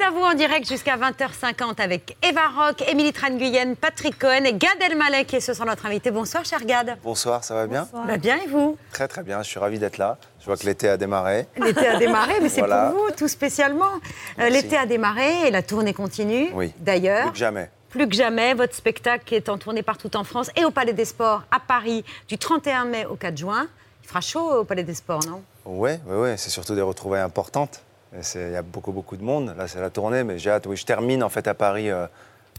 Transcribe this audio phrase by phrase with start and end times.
[0.00, 4.54] C'est à vous en direct jusqu'à 20h50 avec Eva Rock, Émilie Tran-Guyenne, Patrick Cohen et
[4.54, 6.10] Gad Elmaleh qui est ce soir notre invité.
[6.10, 6.96] Bonsoir cher Gad.
[7.04, 9.98] Bonsoir, ça va bien Bah bien et vous Très très bien, je suis ravi d'être
[9.98, 10.16] là.
[10.40, 11.46] Je vois que l'été a démarré.
[11.58, 12.92] L'été a démarré, mais c'est Voilà.
[12.94, 13.90] pour vous tout spécialement.
[14.38, 14.48] Euh.
[14.48, 16.48] L'été a démarré et la tournée continue.
[16.54, 16.72] Oui.
[16.78, 17.70] D'ailleurs, Plus que jamais.
[17.90, 21.04] Plus que jamais, votre spectacle est en tournée partout en France et au Palais des
[21.04, 23.66] Sports à Paris du 31 mai au 4 juin.
[24.02, 25.42] Il fera chaud au Palais des Sports, non?
[25.66, 27.82] Oui, oui, oui, c'est surtout des retrouvailles importantes.
[28.12, 29.54] Il y a beaucoup, beaucoup de monde.
[29.56, 30.66] Là, c'est la tournée, mais j'ai hâte.
[30.66, 32.06] Oui, je termine en fait à Paris euh,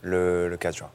[0.02, 0.90] le, le 4 juin.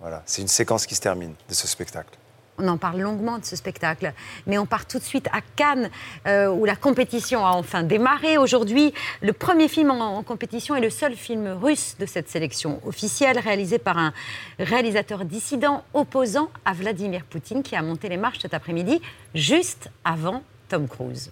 [0.00, 2.18] Voilà, c'est une séquence qui se termine de ce spectacle.
[2.58, 4.12] On en parle longuement de ce spectacle,
[4.46, 5.90] mais on part tout de suite à Cannes,
[6.26, 8.36] euh, où la compétition a enfin démarré.
[8.36, 13.38] Aujourd'hui, le premier film en compétition est le seul film russe de cette sélection officielle,
[13.38, 14.12] réalisé par un
[14.58, 19.00] réalisateur dissident opposant à Vladimir Poutine, qui a monté les marches cet après-midi,
[19.34, 21.30] juste avant Tom Cruise.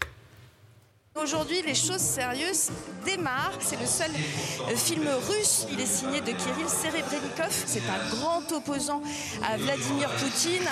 [1.15, 2.71] Aujourd'hui, les choses sérieuses
[3.05, 3.57] démarrent.
[3.61, 5.65] C'est le seul euh, film russe.
[5.71, 7.51] Il est signé de Kirill Serebrennikov.
[7.65, 9.01] C'est un grand opposant
[9.41, 10.67] à Vladimir Poutine.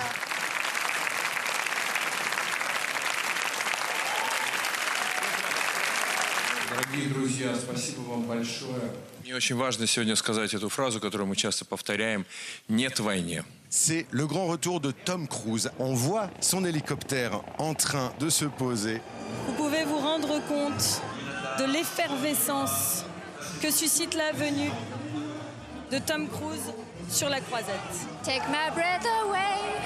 [6.70, 8.92] Дорогие друзья, спасибо вам большое.
[9.24, 12.26] Мне очень важно сегодня сказать эту фразу, которую мы часто повторяем.
[12.68, 13.46] Нет войне.
[13.71, 15.71] C'est le grand retour de Tom Cruise.
[15.79, 19.03] On voit son hélicoptère en train de se poser.
[19.47, 21.03] Vous pouvez vous rendre compte
[21.59, 23.05] de l'effervescence
[23.61, 24.71] que suscite la venue
[25.93, 26.73] de Tom Cruise
[27.11, 27.75] sur la croisette.
[28.25, 29.83] Take my breath away.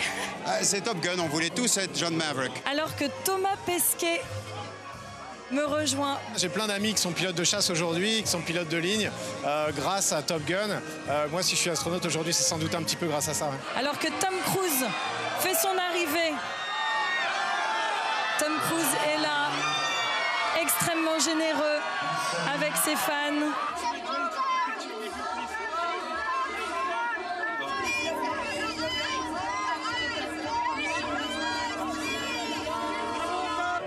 [0.47, 2.53] Ah, c'est Top Gun, on voulait tous être John Maverick.
[2.71, 4.21] Alors que Thomas Pesquet
[5.53, 6.19] me rejoint.
[6.37, 9.11] J'ai plein d'amis qui sont pilotes de chasse aujourd'hui, qui sont pilotes de ligne,
[9.47, 10.81] euh, grâce à Top Gun.
[11.09, 13.35] Euh, moi, si je suis astronaute aujourd'hui, c'est sans doute un petit peu grâce à
[13.35, 13.47] ça.
[13.47, 13.59] ouais.
[13.79, 14.85] Alors que Tom Cruise
[15.41, 16.33] fait son arrivée.
[18.39, 19.51] Tom Cruise est là,
[20.61, 21.79] extrêmement généreux
[22.55, 23.53] avec ses fans.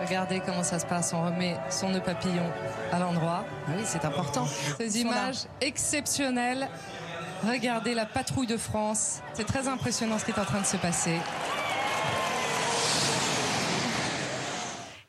[0.05, 2.45] Regardez comment ça se passe, on remet son nœud papillon
[2.91, 3.43] à l'endroit.
[3.67, 4.45] Ah Oui, c'est important.
[4.77, 6.69] Ces images exceptionnelles.
[7.47, 9.21] Regardez la patrouille de France.
[9.33, 11.17] C'est très impressionnant ce qui est en train de se passer.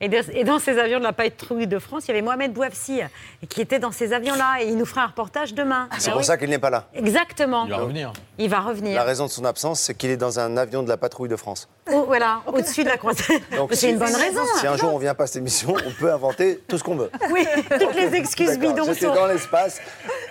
[0.02, 2.52] Et, de- et dans ces avions de la patrouille de France, il y avait Mohamed
[2.52, 3.00] Bouafsi,
[3.48, 5.88] qui était dans ces avions-là, et il nous fera un reportage demain.
[5.98, 6.26] C'est Ah pour oui.
[6.26, 6.84] ça qu'il n'est pas là.
[6.92, 7.64] Exactement.
[7.64, 8.12] Il va revenir.
[8.36, 8.94] Il va revenir.
[8.94, 11.36] La raison de son absence, c'est qu'il est dans un avion de la patrouille de
[11.36, 11.66] France.
[11.90, 13.42] Oh, voilà, au-dessus de la croisette.
[13.56, 14.42] Donc, C'est si- une bonne raison.
[14.60, 16.96] Si un jour on vient pas à cette émission, on peut inventer tout ce qu'on
[16.96, 17.10] veut.
[17.30, 17.46] Oui,
[17.80, 19.80] toutes les excuses bidons J'étais dans l'espace,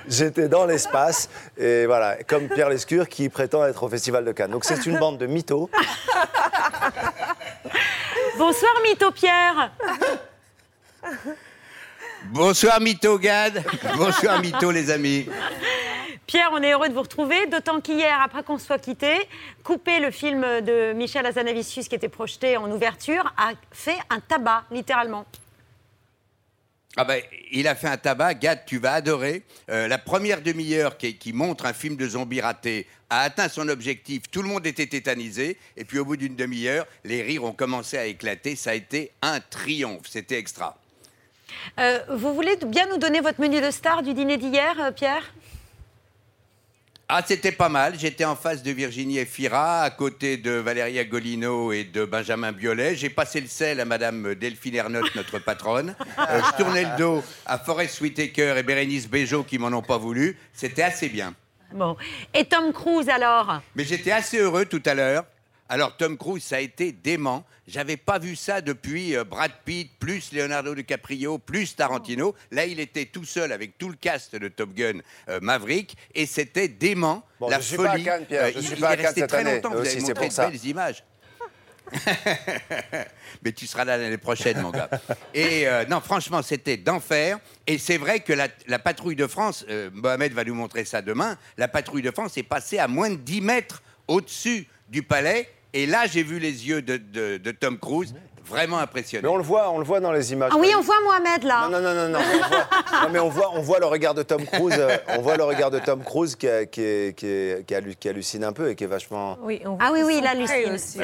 [0.07, 1.27] j'étais dans l'espace,
[1.57, 4.51] et voilà, comme Pierre Lescure qui prétend être au Festival de Cannes.
[4.51, 5.71] Donc c'est une bande de mythos.
[8.37, 9.71] Bonsoir, Mytho Pierre.
[12.31, 13.63] Bonsoir Mito Gad,
[13.95, 15.27] bonsoir Mito les amis.
[16.25, 19.13] Pierre, on est heureux de vous retrouver, d'autant qu'hier, après qu'on se soit quitté,
[19.63, 24.63] Coupé, le film de Michel Hazanavicius qui était projeté en ouverture, a fait un tabac,
[24.71, 25.25] littéralement.
[26.97, 29.43] Ah ben, il a fait un tabac, Gad, tu vas adorer.
[29.69, 34.23] Euh, la première demi-heure qui, montre un film de zombies raté a atteint son objectif,
[34.31, 37.97] tout le monde était tétanisé, et puis au bout d'une demi-heure, les rires ont commencé
[37.97, 40.77] à éclater, ça a été un triomphe, c'était extra.
[41.79, 45.33] Euh, vous voulez bien nous donner votre menu de star du dîner d'hier, euh, Pierre?
[47.07, 47.93] Ah, c'était pas mal.
[47.99, 52.95] J'étais en face de Virginie Efira, à côté de Valéria Golino et de Benjamin Biolay.
[52.95, 55.95] J'ai passé le sel à Madame Delphine Ernotte, notre patronne.
[56.17, 59.97] Euh, je tournais le dos à Forest Whitaker et Bérénice Bejo qui m'en ont pas
[59.97, 60.37] voulu.
[60.53, 61.35] C'était assez bien.
[61.73, 61.97] Bon.
[62.33, 63.61] Et Tom Cruise, alors?
[63.75, 65.25] Mais j'étais assez heureux tout à l'heure.
[65.67, 67.43] Alors, Tom Cruise, ça a été dément.
[67.67, 72.35] J'avais pas vu ça depuis euh, Brad Pitt, plus Leonardo DiCaprio, plus Tarantino.
[72.51, 74.99] Là, il était tout seul avec tout le cast de Top Gun
[75.29, 77.23] euh, Maverick et c'était dément.
[77.39, 78.03] Bon, la je suis pas à folie.
[78.03, 79.55] Cannes, Pierre, je il, suis pas à est Cannes resté très année.
[79.55, 79.71] longtemps.
[79.71, 81.03] Vous Aussi, avez montré de belles images.
[83.43, 84.89] Mais tu seras là l'année prochaine, mon gars.
[85.33, 87.39] Et euh, non, franchement, c'était d'enfer.
[87.67, 91.01] Et c'est vrai que la, la patrouille de France, euh, Mohamed va nous montrer ça
[91.01, 95.47] demain, la patrouille de France est passée à moins de 10 mètres au-dessus du palais.
[95.73, 98.13] Et là, j'ai vu les yeux de, de- de Tom Cruise,
[98.45, 99.33] vraiment Mais impressionnants.
[99.33, 100.51] on le voit, on le voit dans les images.
[100.53, 101.67] Ah oui, on voit Mohamed, là.
[101.69, 102.19] Non, non, non, non, non.
[102.19, 102.67] On voit,
[103.03, 104.75] non, mais on voit, on voit le regard de Tom Cruise.
[104.77, 107.73] euh, on voit le regard de Tom Cruise qui, a- qui, est- qui, est- qui
[107.75, 109.37] hallu- qui hallucine un peu et qui est vachement.
[109.41, 110.99] Oui, on Ah oui, voit oui, il hallucine, aussi.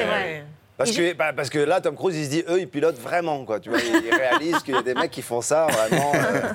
[0.78, 3.44] Parce que, bah, parce que là, Tom Cruise, il se dit, eux, ils pilotent vraiment,
[3.44, 3.60] quoi.
[3.60, 6.52] Tu vois, ils réalisent qu'il y a des mecs qui font ça vraiment euh,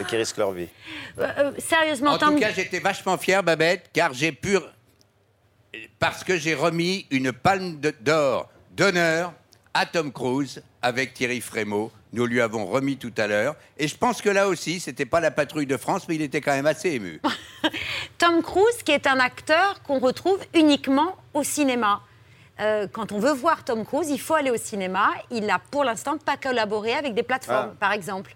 [0.00, 0.68] et qui risquent leur vie.
[1.18, 4.56] Euh, euh, sérieusement, En Tom, tout cas, j'étais vachement fier, Babette, car j'ai pu.
[5.98, 9.32] Parce que j'ai remis une palme de- d'or d'honneur
[9.74, 11.90] à Tom Cruise avec Thierry Frémaux.
[12.12, 13.56] Nous lui avons remis tout à l'heure.
[13.76, 16.40] Et je pense que là aussi, c'était pas la patrouille de France, mais il était
[16.40, 17.20] quand même assez ému.
[18.18, 22.00] Tom Cruise, qui est un acteur qu'on retrouve uniquement au cinéma.
[22.58, 25.10] Euh, quand on veut voir Tom Cruise, il faut aller au cinéma.
[25.30, 27.76] Il n'a pour l'instant pas collaboré avec des plateformes, Ah.
[27.78, 28.34] par exemple.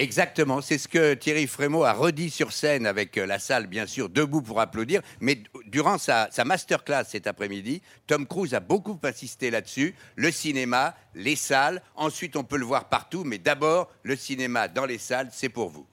[0.00, 3.84] Exactement, c'est ce que Thierry Frémaux a redit sur scène avec euh, la salle, bien
[3.84, 5.02] sûr, debout pour applaudir.
[5.20, 9.94] Mais durant sa, sa masterclass cet après-midi, Tom Cruise a beaucoup insisté là-dessus.
[10.16, 14.86] Le cinéma, les salles, ensuite on peut le voir partout, mais d'abord, le cinéma dans
[14.86, 15.86] les salles, c'est pour vous.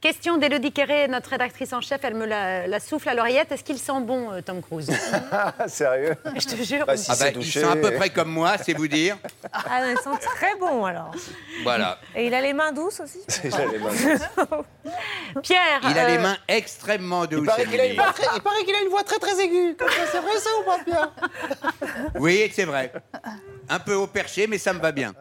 [0.00, 3.50] Question d'Élodie Quéré, notre rédactrice en chef, elle me la, la souffle à l'oreillette.
[3.50, 4.88] Est-ce qu'il sent bon, euh, Tom Cruise
[5.66, 6.14] Sérieux?
[6.36, 6.86] Je te jure.
[6.86, 9.16] Bah, si Ah bah, ils touché- sont à peu près comme moi, c'est vous dire.
[9.52, 11.10] Ah, ils sont très bons alors.
[11.64, 11.98] Voilà.
[12.14, 13.90] Et il a les mains douces aussi Il a les mains
[15.42, 17.40] Pierre Il a les euh, mains extrêmement douces.
[17.40, 19.40] Il paraît qu'il a, une voix très- il paraît qu'il a une voix très très
[19.42, 19.76] aiguë.
[20.12, 21.10] C'est vrai ça ou pas, Pierre?
[22.14, 22.92] Oui, c'est vrai.
[23.68, 25.12] Un peu au perché, mais ça me va bien.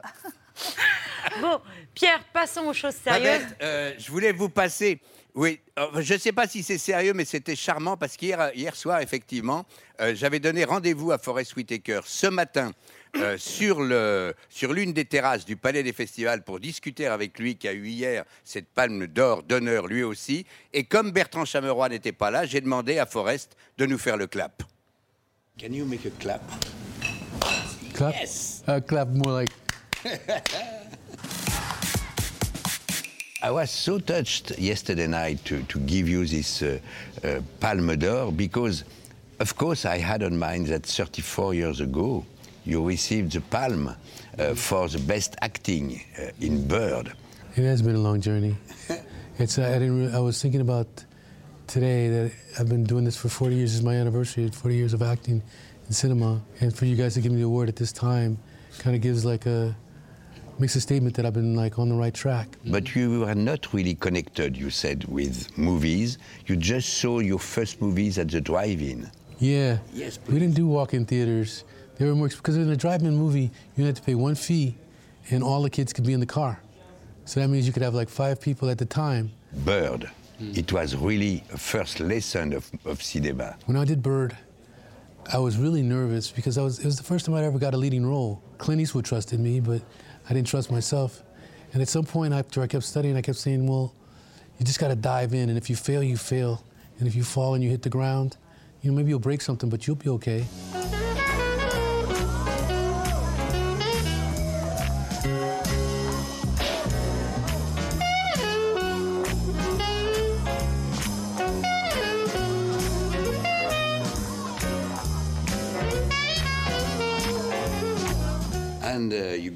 [1.41, 1.59] Bon,
[1.97, 3.23] Pierre, passons aux choses sérieuses.
[3.41, 4.99] Babette, euh, je voulais vous passer.
[5.33, 8.75] Oui, euh, je ne sais pas si c'est sérieux, mais c'était charmant parce qu'hier hier
[8.75, 9.65] soir, effectivement,
[10.01, 12.71] euh, j'avais donné rendez-vous à Forest Whitaker ce matin
[13.15, 17.55] euh, sur le- sur l'une des terrasses du Palais des Festivals pour discuter avec lui,
[17.55, 20.45] qui a eu hier cette palme d'or d'honneur lui aussi.
[20.73, 24.27] Et comme Bertrand Chameroy n'était pas là, j'ai demandé à Forest de nous faire le
[24.27, 24.61] clap.
[25.59, 26.41] Can you make a clap?
[27.95, 28.13] Clap?
[28.67, 29.50] Uh, clap more like.
[33.39, 36.80] I was so touched yesterday night to, to give you this uh,
[37.24, 38.84] uh, Palme d'Or because,
[39.39, 42.25] of course, I had on mind that 34 years ago
[42.66, 43.95] you received the Palme
[44.39, 47.13] uh, for the best acting uh, in Bird.
[47.56, 48.56] It has been a long journey.
[49.39, 49.60] It's.
[49.60, 50.07] Uh, I didn't.
[50.07, 50.88] Re- I was thinking about
[51.68, 53.75] today that I've been doing this for 40 years.
[53.75, 54.50] Is my anniversary.
[54.50, 55.44] 40 years of acting
[55.86, 58.39] in cinema, and for you guys to give me the award at this time,
[58.80, 59.75] kind of gives like a
[60.59, 62.48] makes a statement that I've been like on the right track.
[62.65, 66.18] But you were not really connected, you said, with movies.
[66.45, 69.09] You just saw your first movies at the drive-in.
[69.39, 69.77] Yeah.
[69.94, 71.63] Yes, We didn't do walk-in theaters.
[71.98, 74.75] They were more because in a drive-in movie, you had to pay one fee,
[75.30, 76.60] and all the kids could be in the car.
[77.25, 79.31] So that means you could have like five people at the time.
[79.65, 80.10] Bird.
[80.38, 80.51] Hmm.
[80.56, 83.57] It was really a first lesson of, of cinema.
[83.65, 84.38] When I did Bird,
[85.33, 87.74] I was really nervous because I was, it was the first time I'd ever got
[87.74, 88.42] a leading role.
[88.60, 89.81] Clint Eastwood trusted me, but
[90.29, 91.24] I didn't trust myself.
[91.74, 93.94] And at some point after I kept studying, I kept saying, well,
[94.57, 95.50] you just got to dive in.
[95.50, 96.63] And if you fail, you fail.
[97.00, 98.38] And if you fall and you hit the ground,
[98.81, 100.45] you know, maybe you'll break something, but you'll be okay.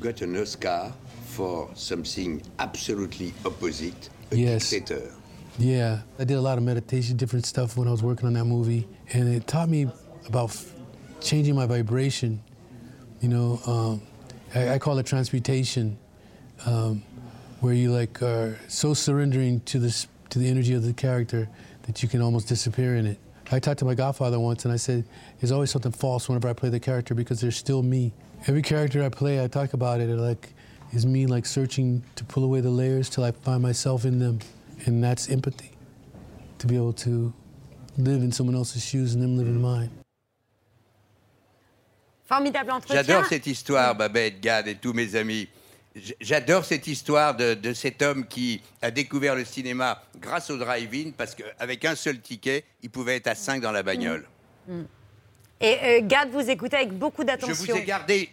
[0.01, 0.92] Got an Oscar
[1.27, 4.69] for something absolutely opposite, a Yes.
[4.69, 5.12] dictator.
[5.59, 8.45] Yeah, I did a lot of meditation, different stuff when I was working on that
[8.45, 9.88] movie, and it taught me
[10.27, 10.74] about f-
[11.19, 12.42] changing my vibration.
[13.21, 14.01] You know, um,
[14.56, 15.98] I, I call it transmutation,
[16.65, 17.04] um,
[17.59, 21.47] where you like are so surrendering to this to the energy of the character
[21.83, 23.19] that you can almost disappear in it.
[23.51, 25.04] I talked to my godfather once, and I said,
[25.40, 28.14] "There's always something false whenever I play the character because there's still me.
[28.48, 30.54] Every character I play, I talk about it, like
[30.94, 34.40] is me like searching to pull away the layers till I find myself in them,
[34.86, 35.71] and that's empathy.
[36.60, 37.33] To be able to
[37.98, 39.90] live in someone else's shoes and them live in mine.
[42.26, 43.04] Formidable entretien.
[43.04, 45.48] J'adore cette histoire, Babette, Gad et tous mes amis.
[46.21, 51.12] J'adore cette histoire de, de cet homme qui a découvert le cinéma grâce au drive-in
[51.18, 54.26] parce qu'avec un seul ticket, il pouvait être à 5 dans la bagnole.
[54.68, 54.83] Mm.
[55.61, 57.75] Et euh, Gad, vous écoutez avec beaucoup Je d'attention.
[57.75, 58.30] vous ai gardé.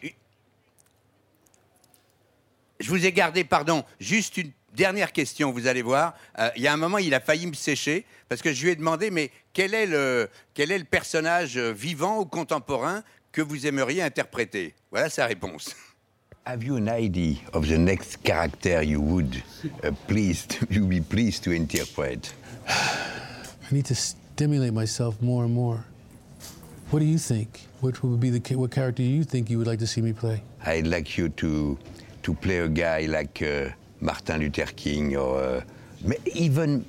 [2.80, 6.14] Je vous ai gardé, pardon, juste une dernière question, vous allez voir.
[6.38, 8.70] Euh, Il y a un moment, il a failli me sécher parce que je lui
[8.70, 13.42] ai demandé, mais quel est le, quel est le personnage euh, vivant ou contemporain que
[13.42, 14.74] vous aimeriez interpréter?
[14.90, 15.74] Voilà sa réponse.
[16.46, 19.42] Have you an idea of the next character you would
[19.84, 22.32] uh, pleased, you be pleased to interpret?
[22.68, 25.84] I need to stimulate myself more and more.
[26.90, 27.66] What do you think?
[27.82, 30.14] What would be the what character do you think you would like to see me
[30.14, 30.42] play?
[30.64, 31.78] I'd like you to
[32.22, 33.68] to play a guy like uh,
[34.00, 36.86] Martin Luther King or uh, even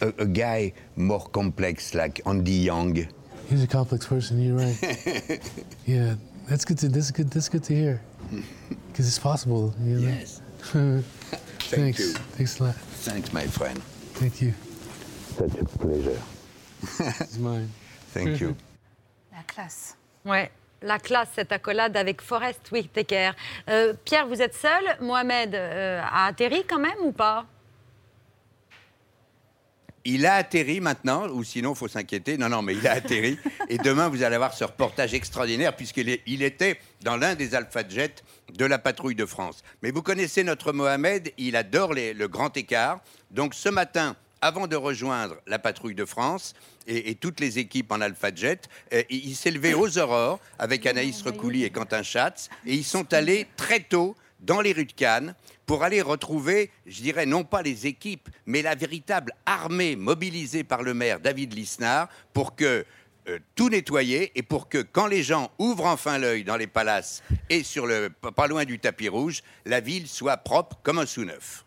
[0.00, 3.06] a, a guy more complex like Andy Young.
[3.48, 4.42] He's a complex person.
[4.42, 5.40] You're right.
[5.86, 6.16] yeah,
[6.48, 8.02] that's good to that's good that's good to hear.
[8.88, 9.74] Because it's possible.
[9.82, 10.08] You know?
[10.08, 10.40] Yes.
[11.68, 12.00] Thanks.
[12.00, 12.12] you.
[12.34, 12.74] Thanks a lot.
[13.04, 13.78] Thanks, my friend.
[14.14, 14.54] Thank you.
[15.36, 16.22] Such a pleasure.
[17.20, 17.70] It's mine.
[18.14, 18.56] Thank you.
[19.36, 19.96] La classe.
[20.24, 20.50] Ouais.
[20.82, 23.30] La classe, cette accolade avec Forrest Whitaker.
[23.68, 24.82] Euh, Pierre, vous êtes seul.
[25.00, 27.46] Mohamed euh, a atterri quand même ou pas?
[30.08, 32.38] Il a atterri maintenant, ou sinon il faut s'inquiéter.
[32.38, 33.38] Non, non, mais il a atterri.
[33.68, 37.54] Et demain, vous allez avoir ce reportage extraordinaire, puisqu'il est- il était dans l'un des
[37.56, 38.22] Alpha Jets
[38.54, 39.64] de la patrouille de France.
[39.82, 43.00] Mais vous connaissez notre Mohamed, il adore les- le grand écart.
[43.32, 44.14] Donc ce matin,
[44.46, 46.54] avant de rejoindre la patrouille de France
[46.86, 50.38] et, et toutes les équipes en Alpha Jet, euh, il il s'est levé aux aurores
[50.58, 52.48] avec Anaïs Recouli et Quentin Schatz.
[52.64, 55.34] Et ils sont allés très tôt dans les rues de Cannes
[55.66, 60.82] pour aller retrouver, je dirais, non pas les équipes, mais la véritable armée mobilisée par
[60.82, 62.86] le maire David Lisnard pour que
[63.28, 67.24] euh, tout nettoyer et pour que quand les gens ouvrent enfin l'œil dans les palaces
[67.50, 71.64] et sur le pas loin du tapis rouge, la ville soit propre comme un sous-neuf.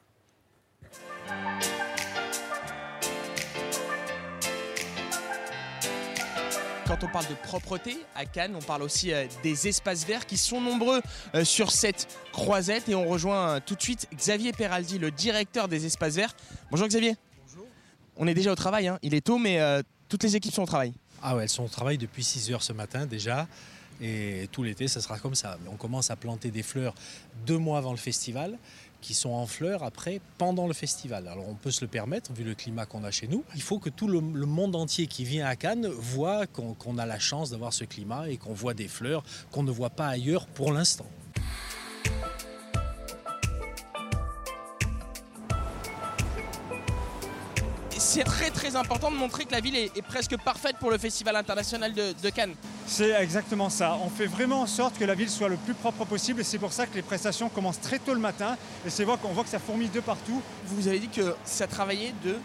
[6.90, 10.38] Quand on parle de propreté à Cannes, on parle aussi euh, des espaces verts qui
[10.38, 11.04] sont nombreux
[11.36, 15.68] euh, sur cette croisette et on rejoint euh, tout de suite Xavier Peraldi, le directeur
[15.68, 16.36] des espaces verts.
[16.72, 17.16] Bonjour Xavier.
[17.46, 17.68] Bonjour.
[18.18, 18.98] On est déjà au travail, hein.
[19.04, 20.92] il est tôt mais euh, toutes les équipes sont au travail.
[21.22, 23.48] Ah ouais, elles sont au travail depuis 6 heures ce matin déjà.
[24.02, 25.60] Et tout l'été, ça sera comme ça.
[25.62, 26.96] Mais on commence à planter des fleurs
[27.46, 28.58] deux mois avant le festival,
[29.02, 31.28] qui sont en fleurs après, pendant le festival.
[31.28, 33.44] Alors on peut se le permettre, vu le climat qu'on a chez nous.
[33.56, 37.20] Il faut que tout le, monde entier qui vient à Cannes voit qu'on a la
[37.20, 40.72] chance d'avoir ce climat et qu'on voit des fleurs qu'on ne voit pas ailleurs pour
[40.72, 41.06] l'instant.
[48.12, 50.98] C'est très très important de montrer que la ville est, est presque parfaite pour le
[50.98, 52.56] festival international de, de Cannes.
[52.88, 54.00] C'est exactement ça.
[54.04, 56.58] On fait vraiment en sorte que la ville soit le plus propre possible et c'est
[56.58, 59.44] pour ça que les prestations commencent très tôt le matin et c'est vrai qu'on voit
[59.44, 60.42] que ça fourmille de partout.
[60.66, 62.36] Vous avez dit que ça travaillait de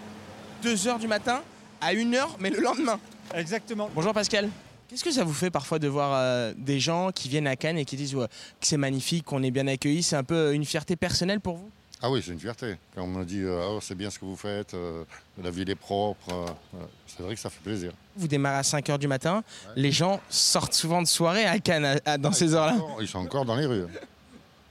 [0.68, 1.40] 2h du matin
[1.80, 3.00] à 1h mais le lendemain.
[3.34, 3.88] Exactement.
[3.94, 4.50] Bonjour Pascal.
[4.88, 7.78] Qu'est-ce que ça vous fait parfois de voir euh, des gens qui viennent à Cannes
[7.78, 8.28] et qui disent ouais,
[8.60, 11.70] que c'est magnifique, qu'on est bien accueillis C'est un peu une fierté personnelle pour vous?
[12.02, 12.76] Ah oui, c'est une fierté.
[12.94, 15.04] Quand on me dit euh, oh, c'est bien ce que vous faites, euh,
[15.42, 16.28] la ville est propre,
[16.74, 17.92] euh, c'est vrai que ça fait plaisir.
[18.16, 19.42] Vous démarrez à 5h du matin,
[19.74, 22.76] les gens sortent souvent de soirée à Cannes à- à- dans ces heures-là.
[23.00, 23.86] Ils sont encore dans les rues.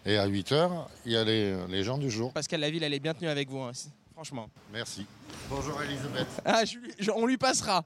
[0.05, 2.31] Et à 8 heures, il y a les, les gens du jour.
[2.33, 3.71] Pascal, la ville, elle est bien tenue avec vous, hein,
[4.13, 4.47] franchement.
[4.71, 5.05] Merci.
[5.49, 6.27] Bonjour Elisabeth.
[6.45, 7.83] Ah, je lui- je- on lui passera.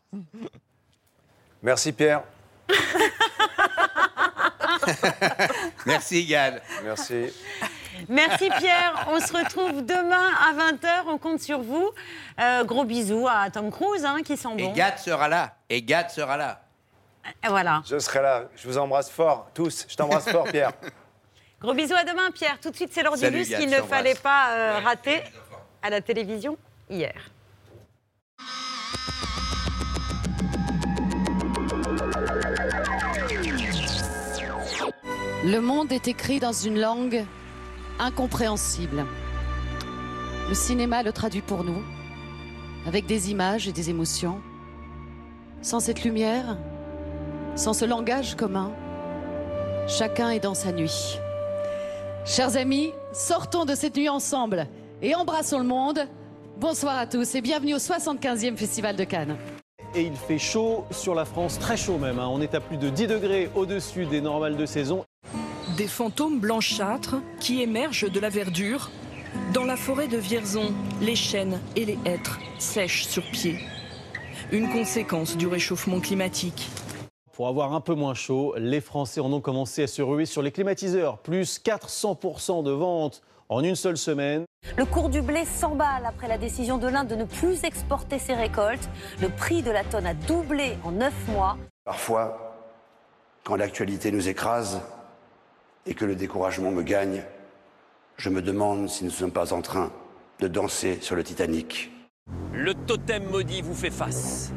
[1.63, 2.23] Merci Pierre.
[5.85, 6.59] Merci Yann.
[6.83, 7.27] Merci.
[8.09, 9.07] Merci Pierre.
[9.09, 11.03] On se retrouve demain à 20h.
[11.07, 11.91] On compte sur vous.
[12.39, 14.73] Euh, gros bisous à Tom Cruise hein, qui sent Et bon.
[14.73, 15.55] Gad sera là.
[15.69, 16.61] Et Gad sera là.
[17.43, 17.81] Et voilà.
[17.89, 18.43] Je serai là.
[18.55, 19.85] Je vous embrasse fort, tous.
[19.89, 20.71] Je t'embrasse fort, Pierre.
[21.61, 22.59] Gros bisous à demain Pierre.
[22.61, 25.23] Tout de suite, c'est l'heure du bus qu'il ne fallait pas euh, rater
[25.81, 26.57] à la télévision
[26.89, 27.13] hier.
[35.43, 37.25] Le monde est écrit dans une langue
[37.99, 39.05] incompréhensible.
[40.49, 41.81] Le cinéma le traduit pour nous,
[42.85, 44.39] avec des images et des émotions.
[45.61, 46.57] Sans cette lumière,
[47.55, 48.71] sans ce langage commun,
[49.87, 51.17] chacun est dans sa nuit.
[52.25, 54.67] Chers amis, sortons de cette nuit ensemble
[55.01, 55.99] et embrassons le monde.
[56.59, 59.37] Bonsoir à tous et bienvenue au 75e Festival de Cannes.
[59.95, 62.19] Et il fait chaud sur la France, très chaud même.
[62.19, 62.27] hein.
[62.29, 65.05] On est à plus de 10 degrés au-dessus des normales de saison.
[65.77, 68.89] Des fantômes blanchâtres qui émergent de la verdure.
[69.53, 73.59] Dans la forêt de Vierzon, les chênes et les hêtres sèchent sur pied.
[74.51, 76.67] Une conséquence du réchauffement climatique.
[77.31, 80.41] Pour avoir un peu moins chaud, les Français en ont commencé à se ruer sur
[80.41, 81.19] les climatiseurs.
[81.19, 84.45] Plus 400% de ventes en une seule semaine.
[84.77, 88.33] Le cours du blé s'emballe après la décision de l'Inde de ne plus exporter ses
[88.33, 88.89] récoltes.
[89.21, 91.55] Le prix de la tonne a doublé en 9 mois.
[91.85, 92.55] Parfois,
[93.43, 94.81] quand l'actualité nous écrase
[95.87, 97.23] et que le découragement me gagne,
[98.17, 99.91] je me demande si nous ne sommes pas en train
[100.39, 101.91] de danser sur le Titanic.
[102.53, 104.51] Le totem maudit vous fait face.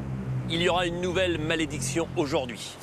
[0.49, 2.77] Il y aura une nouvelle malédiction aujourd'hui.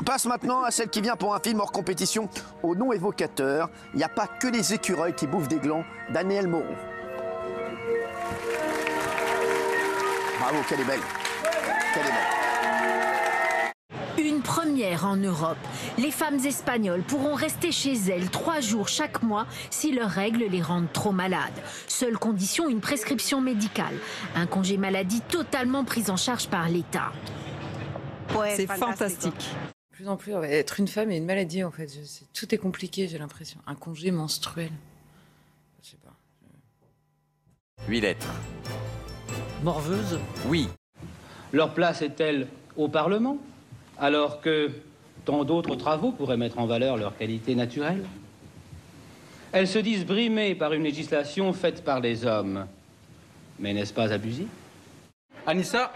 [0.00, 2.28] On passe maintenant à celle qui vient pour un film hors compétition
[2.62, 3.70] au nom évocateur.
[3.94, 5.84] Il n'y a pas que les écureuils qui bouffent des glands.
[6.10, 6.64] Daniel Moreau.
[10.40, 11.00] Bravo, qu'elle est belle.
[11.94, 12.39] Qu'elle est belle.
[14.18, 15.56] Une première en Europe.
[15.98, 20.62] Les femmes espagnoles pourront rester chez elles trois jours chaque mois si leurs règles les
[20.62, 21.52] rendent trop malades.
[21.86, 23.94] Seule condition, une prescription médicale.
[24.34, 27.12] Un congé maladie totalement pris en charge par l'État.
[28.54, 29.34] C'est fantastique.
[29.34, 31.88] De plus en plus, ouais, être une femme est une maladie en fait.
[31.88, 33.60] Je sais- tout est compliqué, j'ai l'impression.
[33.66, 34.70] Un congé menstruel.
[35.82, 36.12] Je sais pas.
[37.88, 38.28] Huit lettres.
[39.62, 40.18] Morveuse?
[40.46, 40.68] Oui.
[41.52, 43.36] Leur place est-elle au Parlement?
[44.00, 44.70] Alors que
[45.26, 48.02] tant d'autres travaux pourraient mettre en valeur leur qualité naturelle
[49.52, 52.66] Elles se disent brimées par une législation faite par les hommes.
[53.58, 54.46] Mais n'est-ce pas abusif?
[55.46, 55.92] Anissa,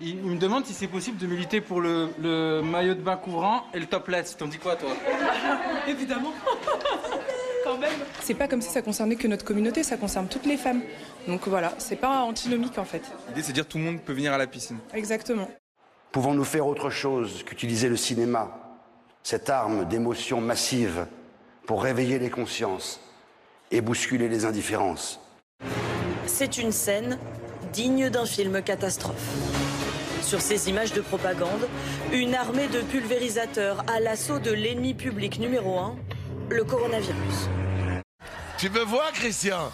[0.00, 3.16] il, il me demande si c'est possible de militer pour le, le maillot de bain
[3.16, 4.36] couvrant et le topless.
[4.36, 4.90] T'en dis quoi, toi?
[5.88, 6.32] Évidemment.
[7.64, 7.90] Quand même.
[8.20, 10.82] C'est pas comme si ça concernait que notre communauté, ça concerne toutes les femmes.
[11.26, 13.02] Donc voilà, c'est pas antinomique en fait.
[13.28, 14.78] L'idée, c'est de dire tout le monde peut venir à la piscine.
[14.94, 15.48] Exactement.
[16.12, 18.58] Pouvons-nous faire autre chose qu'utiliser le cinéma,
[19.22, 21.06] cette arme d'émotion massive,
[21.66, 22.98] pour réveiller les consciences
[23.70, 25.20] et bousculer les indifférences?
[26.26, 27.18] C'est une scène
[27.74, 29.34] digne d'un film catastrophe.
[30.22, 31.68] Sur ces images de propagande,
[32.12, 35.96] une armée de pulvérisateurs à l'assaut de l'ennemi public numéro un,
[36.48, 37.50] le coronavirus.
[38.56, 39.70] Tu me vois, Christian?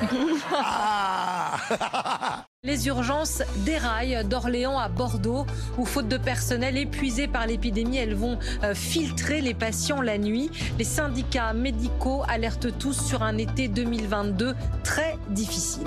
[2.62, 5.46] Les urgences déraillent d'Orléans à Bordeaux,
[5.78, 10.50] où faute de personnel épuisé par l'épidémie, elles vont euh, filtrer les patients la nuit.
[10.78, 14.54] Les syndicats médicaux alertent tous sur un été 2022
[14.84, 15.86] très difficile.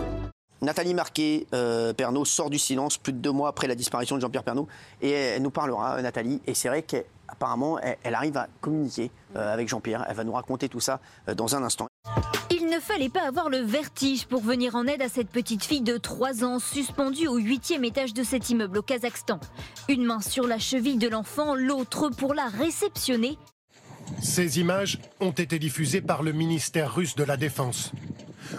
[0.63, 1.93] Nathalie Marquet, euh,
[2.24, 4.67] sort du silence plus de deux mois après la disparition de Jean-Pierre Pernaud.
[5.01, 6.41] Et elle nous parlera, euh, Nathalie.
[6.48, 10.05] Et c'est vrai qu'apparemment, elle, arrive à communiquer euh, avec Jean-Pierre.
[10.08, 11.01] Elle va nous raconter tout ça
[11.36, 11.88] dans un instant.
[12.73, 15.83] Il ne fallait pas avoir le vertige pour venir en aide à cette petite fille
[15.83, 19.39] de 3 ans suspendue au huitième étage de cet immeuble au Kazakhstan.
[19.89, 23.37] Une main sur la cheville de l'enfant, l'autre pour la réceptionner.
[24.23, 27.91] Ces images ont été diffusées par le ministère russe de la Défense.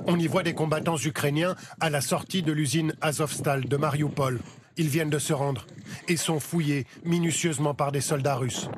[0.07, 4.39] On y voit des combattants ukrainiens à la sortie de l'usine Azovstal de Mariupol.
[4.77, 5.67] Ils viennent de se rendre
[6.07, 8.69] et sont fouillés minutieusement par des soldats russes.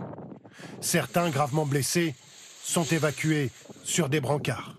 [0.80, 2.14] Certains, gravement blessés,
[2.62, 3.50] sont évacués
[3.84, 4.76] sur des brancards.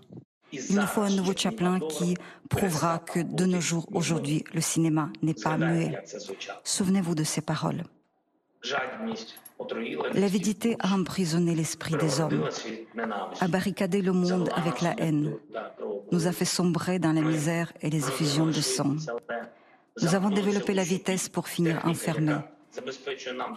[0.52, 2.16] Il nous faut un nouveau Chaplin qui
[2.48, 5.98] prouvera que de nos jours, aujourd'hui, le cinéma n'est pas muet.
[6.64, 7.84] Souvenez-vous de ces paroles.
[10.14, 12.48] L'avidité a emprisonné l'esprit des hommes,
[13.40, 15.34] a barricadé le monde avec la haine,
[16.12, 18.96] nous a fait sombrer dans la misère et les effusions de sang.
[20.00, 22.38] Nous avons développé la vitesse pour finir enfermés.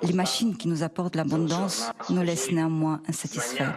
[0.02, 3.74] Les machines qui nous apportent l'abondance nous laissent néanmoins insatisfaits.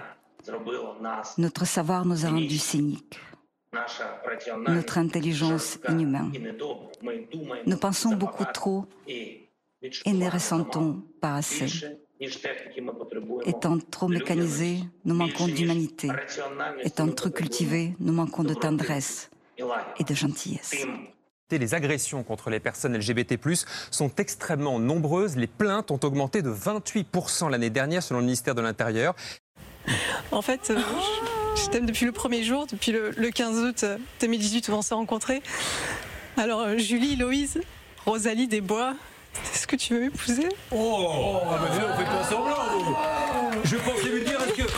[1.39, 3.19] Notre savoir nous a rendus cyniques.
[4.69, 6.33] Notre intelligence inhumaine.
[7.67, 9.51] Nous pensons beaucoup trop et
[10.07, 11.67] ne ressentons pas assez.
[13.45, 16.09] Étant trop mécanisés, nous manquons d'humanité.
[16.83, 19.31] Étant trop cultivés, nous manquons de tendresse
[19.99, 20.87] et de gentillesse.
[21.51, 23.39] Les agressions contre les personnes LGBT+,
[23.93, 25.37] sont extrêmement nombreuses.
[25.37, 29.15] Les plaintes ont augmenté de 28% l'année dernière selon le ministère de l'Intérieur.
[30.33, 30.79] En fait, euh,
[31.57, 34.73] je, je t'aime depuis le premier jour, depuis le, le 15 août euh, 2018 où
[34.73, 35.43] on s'est rencontrés.
[36.37, 37.61] Alors, euh, Julie, Loïse,
[38.07, 38.95] Rosalie Desbois,
[39.53, 40.49] est-ce que tu veux m'épouser?
[40.73, 42.57] Oh, mais on fait pas semblant.
[43.65, 44.69] Je pensais lui dire, est-ce que.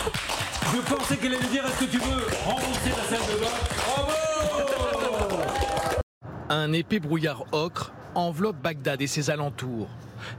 [0.75, 3.51] Je pensais qu'elle allait lui dire, est-ce que tu veux rembourser la salle de bain?
[3.77, 5.37] Bravo
[6.49, 9.89] Un épais brouillard ocre enveloppe Bagdad et ses alentours,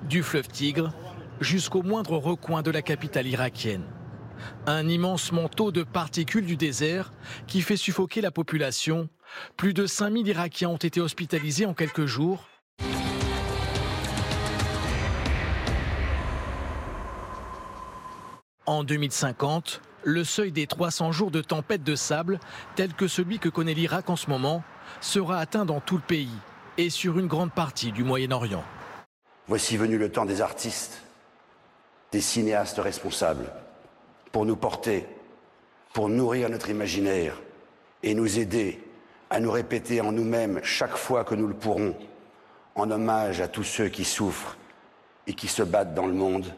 [0.04, 0.92] du fleuve Tigre
[1.40, 3.84] jusqu'au moindre recoin de la capitale irakienne.
[4.66, 7.12] Un immense manteau de particules du désert
[7.48, 9.10] qui fait suffoquer la population.
[9.56, 12.48] Plus de 5000 Irakiens ont été hospitalisés en quelques jours.
[18.66, 22.40] En 2050, le seuil des 300 jours de tempête de sable,
[22.76, 24.64] tel que celui que connaît l'Irak en ce moment,
[25.00, 26.36] sera atteint dans tout le pays
[26.78, 28.64] et sur une grande partie du Moyen-Orient.
[29.48, 31.02] Voici venu le temps des artistes,
[32.12, 33.52] des cinéastes responsables,
[34.38, 35.04] pour nous porter,
[35.94, 37.42] pour nourrir notre imaginaire
[38.04, 38.80] et nous aider
[39.32, 41.98] à nous répéter en nous-mêmes chaque fois que nous le pourrons,
[42.76, 44.56] en hommage à tous ceux qui souffrent
[45.26, 46.54] et qui se battent dans le monde,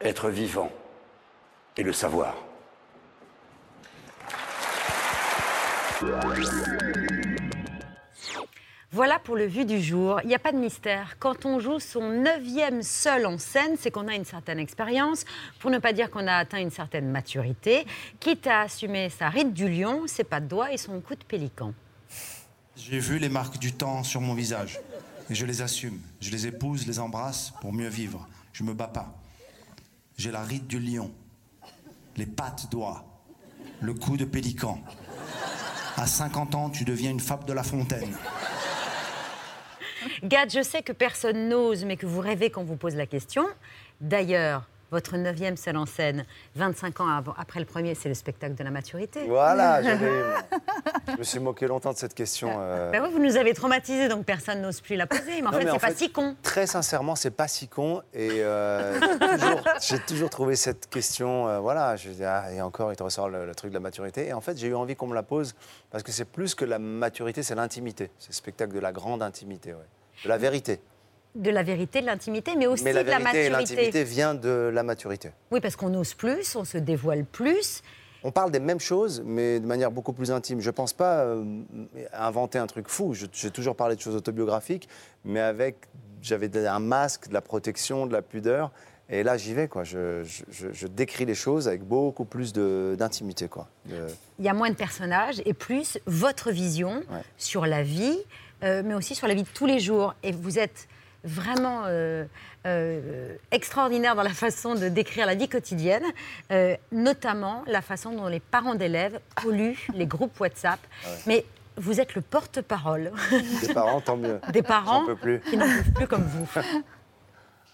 [0.00, 0.70] être vivant
[1.76, 2.36] et le savoir.
[8.94, 10.20] Voilà pour le vu du jour.
[10.22, 11.16] Il n'y a pas de mystère.
[11.18, 15.24] Quand on joue son neuvième seul en scène, c'est qu'on a une certaine expérience,
[15.58, 17.86] pour ne pas dire qu'on a atteint une certaine maturité,
[18.20, 21.24] quitte à assumer sa ride du lion, ses pas de doigts et son coup de
[21.24, 21.74] pélican.
[22.76, 24.78] J'ai vu les marques du temps sur mon visage.
[25.28, 25.98] Et je les assume.
[26.20, 28.28] Je les épouse, les embrasse pour mieux vivre.
[28.52, 29.12] Je me bats pas.
[30.16, 31.10] J'ai la ride du lion,
[32.16, 33.04] les pattes d'oie,
[33.80, 34.78] le cou de pélican.
[35.96, 38.16] À 50 ans, tu deviens une fable de la fontaine.
[40.22, 43.46] Gad, je sais que personne n'ose, mais que vous rêvez quand vous pose la question.
[44.00, 48.62] D'ailleurs, votre neuvième seul en scène, 25 ans après le premier, c'est le spectacle de
[48.62, 49.24] la maturité.
[49.26, 49.80] Voilà,
[51.12, 52.50] je me suis moqué longtemps de cette question.
[52.58, 52.90] euh.
[52.90, 55.40] Ben oui, vous nous avez traumatisés, donc personne n'ose plus la poser.
[55.42, 56.36] Mais en Non, fait, c'est pas fait, si con.
[56.42, 58.02] Très sincèrement, c'est pas si con.
[58.12, 58.98] Et euh,
[59.80, 63.28] j'ai toujours trouvé cette question, euh, voilà, je dis, ah, et encore, il te ressort
[63.28, 64.26] le, le truc de la maturité.
[64.28, 65.54] Et en fait, j'ai eu envie qu'on me la pose
[65.90, 68.10] parce que c'est plus que la maturité, c'est l'intimité.
[68.18, 69.78] C'est le spectacle de la grande intimité, ouais.
[70.24, 70.80] de la vérité.
[71.34, 73.48] De la vérité, de l'intimité, mais aussi Mais la de la maturité.
[73.50, 75.32] l'intimité vient de la maturité.
[75.50, 77.82] Oui, parce qu'on ose plus, on se dévoile plus.
[78.26, 80.60] On parle des mêmes choses, mais de manière beaucoup plus intime.
[80.60, 81.44] Je ne pense pas euh,
[82.14, 83.12] inventer un truc fou.
[83.14, 84.88] J'ai toujours parlé de choses autobiographiques,
[85.26, 85.76] mais avec,
[86.22, 88.70] j'avais un masque, de la protection, de la pudeur.
[89.10, 89.84] Et là, j'y vais, quoi.
[89.84, 93.68] Je, je- je- je décris les choses avec beaucoup plus d'intimité, quoi.
[93.84, 94.06] De-
[94.38, 97.02] Il y a moins de personnages et plus votre vision
[97.36, 98.16] sur la vie,
[98.62, 100.14] euh, mais aussi sur la vie de tous les jours.
[100.22, 100.88] Et vous êtes
[101.24, 102.24] vraiment euh,
[102.66, 106.04] euh, extraordinaire dans la façon de décrire la vie quotidienne,
[106.52, 110.80] euh, notamment la façon dont les parents d'élèves polluent les groupes WhatsApp.
[111.26, 111.44] Mais
[111.76, 113.12] vous êtes le porte-parole
[113.66, 114.40] Des parents, tant mieux.
[114.52, 115.40] des parents plus.
[115.40, 116.48] qui n'en peuvent plus comme vous.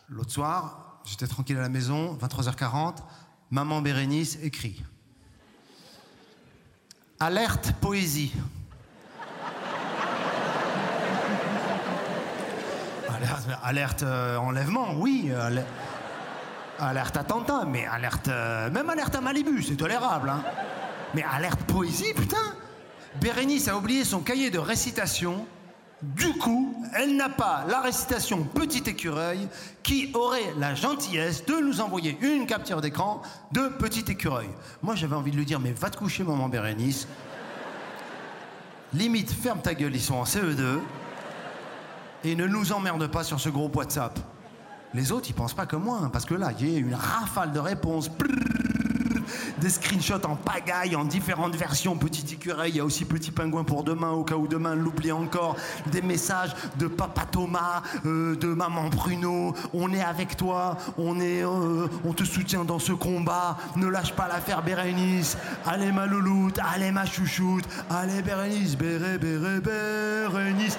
[0.08, 2.96] L'autre soir, j'étais tranquille à la maison, 23h40,
[3.50, 4.82] maman Bérénice écrit.
[7.18, 8.32] Alerte poésie.
[13.62, 15.30] Alerte, euh, enlèvement, oui.
[15.30, 15.66] euh, ale-
[16.78, 18.28] alerte attentat, mais alerte.
[18.28, 20.28] euh, même alerte à Malibu, c'est tolérable.
[20.30, 20.42] hein.
[21.14, 22.36] Mais alerte poésie, putain
[23.20, 25.46] Bérénice a oublié son cahier de récitation.
[26.02, 29.46] Du coup, elle n'a pas la récitation Petit écureuil
[29.82, 33.20] qui aurait la gentillesse de nous envoyer une capture d'écran
[33.52, 34.48] de Petit écureuil.
[34.82, 37.06] Moi, j'avais envie de lui dire, mais va te coucher, maman Bérénice.
[38.94, 40.78] Limite, ferme ta gueule, ils sont en CE2.
[42.24, 44.18] Et ne nous emmerde pas sur ce groupe WhatsApp.
[44.92, 46.94] Les autres, ils pensent pas comme moi, hein, parce que là, il y a une
[46.94, 48.10] rafale de réponses.
[49.60, 51.96] Des screenshots en pagaille, en différentes versions.
[51.96, 55.12] Petit écureuil, il y a aussi petit pingouin pour demain, au cas où demain l'oublie
[55.12, 55.56] encore.
[55.92, 59.54] Des messages de papa Thomas, euh, de maman Bruno.
[59.72, 63.58] On est avec toi, on, est, euh, on te soutient dans ce combat.
[63.76, 65.36] Ne lâche pas l'affaire Bérénice.
[65.66, 67.64] Allez ma louloute, allez ma chouchoute.
[67.88, 70.78] Allez Bérénice, Béré, Béré, Bérénice.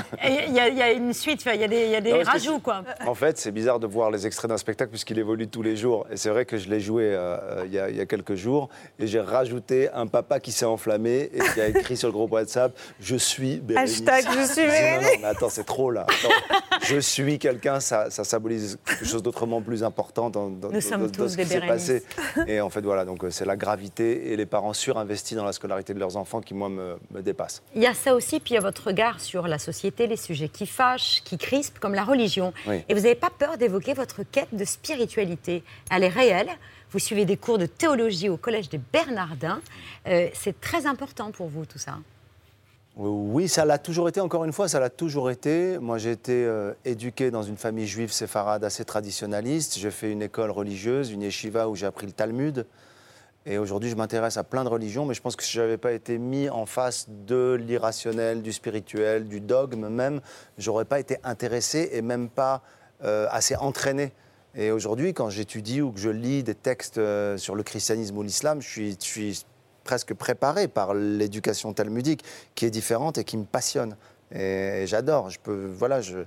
[0.23, 2.01] Il y, a- il y a une suite, il y a des, il y a
[2.01, 2.83] des Non, parce que rajouts, quoi.
[3.07, 6.05] En fait, c'est bizarre de voir les extraits d'un spectacle puisqu'il évolue tous les jours.
[6.11, 8.05] Et c'est vrai que je l'ai joué euh, euh, il y, a- il y a
[8.05, 8.69] quelques jours
[8.99, 12.31] et j'ai rajouté un papa qui s'est enflammé et qui a écrit sur le groupe
[12.33, 14.01] WhatsApp Je suis Bérénice.
[14.01, 15.07] Hashtag je suis dis, Non, Bérénice.
[15.13, 16.01] non, mais attends, c'est trop là.
[16.07, 16.57] Attends.
[16.83, 20.81] je suis quelqu'un, ça, ça symbolise quelque chose d'autrement plus important dans, dans- Nous dans-
[20.81, 22.03] sommes dans tous ce qui s'est passé.
[22.47, 25.53] Et en fait, voilà, donc euh, c'est la gravité et les parents surinvestis dans la
[25.53, 27.61] scolarité de leurs enfants qui, moi, me, me dépassent.
[27.75, 30.17] Il y a ça aussi, puis il y a votre regard sur la société, les
[30.17, 32.53] sujets qui fâchent, qui crispent, comme la religion.
[32.67, 32.83] Oui.
[32.87, 35.63] Et vous n'avez pas peur d'évoquer votre quête de spiritualité.
[35.89, 36.49] Elle est réelle.
[36.91, 39.61] Vous suivez des cours de théologie au Collège des Bernardins.
[40.07, 41.97] Euh, c'est très important pour vous, tout ça.
[42.97, 45.77] Oui, ça l'a toujours été, encore une fois, ça l'a toujours été.
[45.79, 49.79] Moi, j'ai été euh, éduqué dans une famille juive séfarade assez traditionnaliste.
[49.79, 52.65] J'ai fait une école religieuse, une yeshiva où j'ai appris le Talmud.
[53.47, 55.77] Et aujourd'hui, je m'intéresse à plein de religions, mais je pense que si je n'avais
[55.77, 60.21] pas été mis en face de l'irrationnel, du spirituel, du dogme même,
[60.59, 62.61] j'aurais pas été intéressé et même pas
[63.03, 64.11] euh, assez entraîné.
[64.53, 68.21] Et aujourd'hui, quand j'étudie ou que je lis des textes euh, sur le christianisme ou
[68.21, 69.45] l'islam, je suis,
[69.83, 72.23] presque préparé par l'éducation talmudique,
[72.53, 73.95] qui est différente et qui me passionne.
[74.31, 75.31] Et, j'adore.
[75.31, 76.19] Je peux, voilà, je,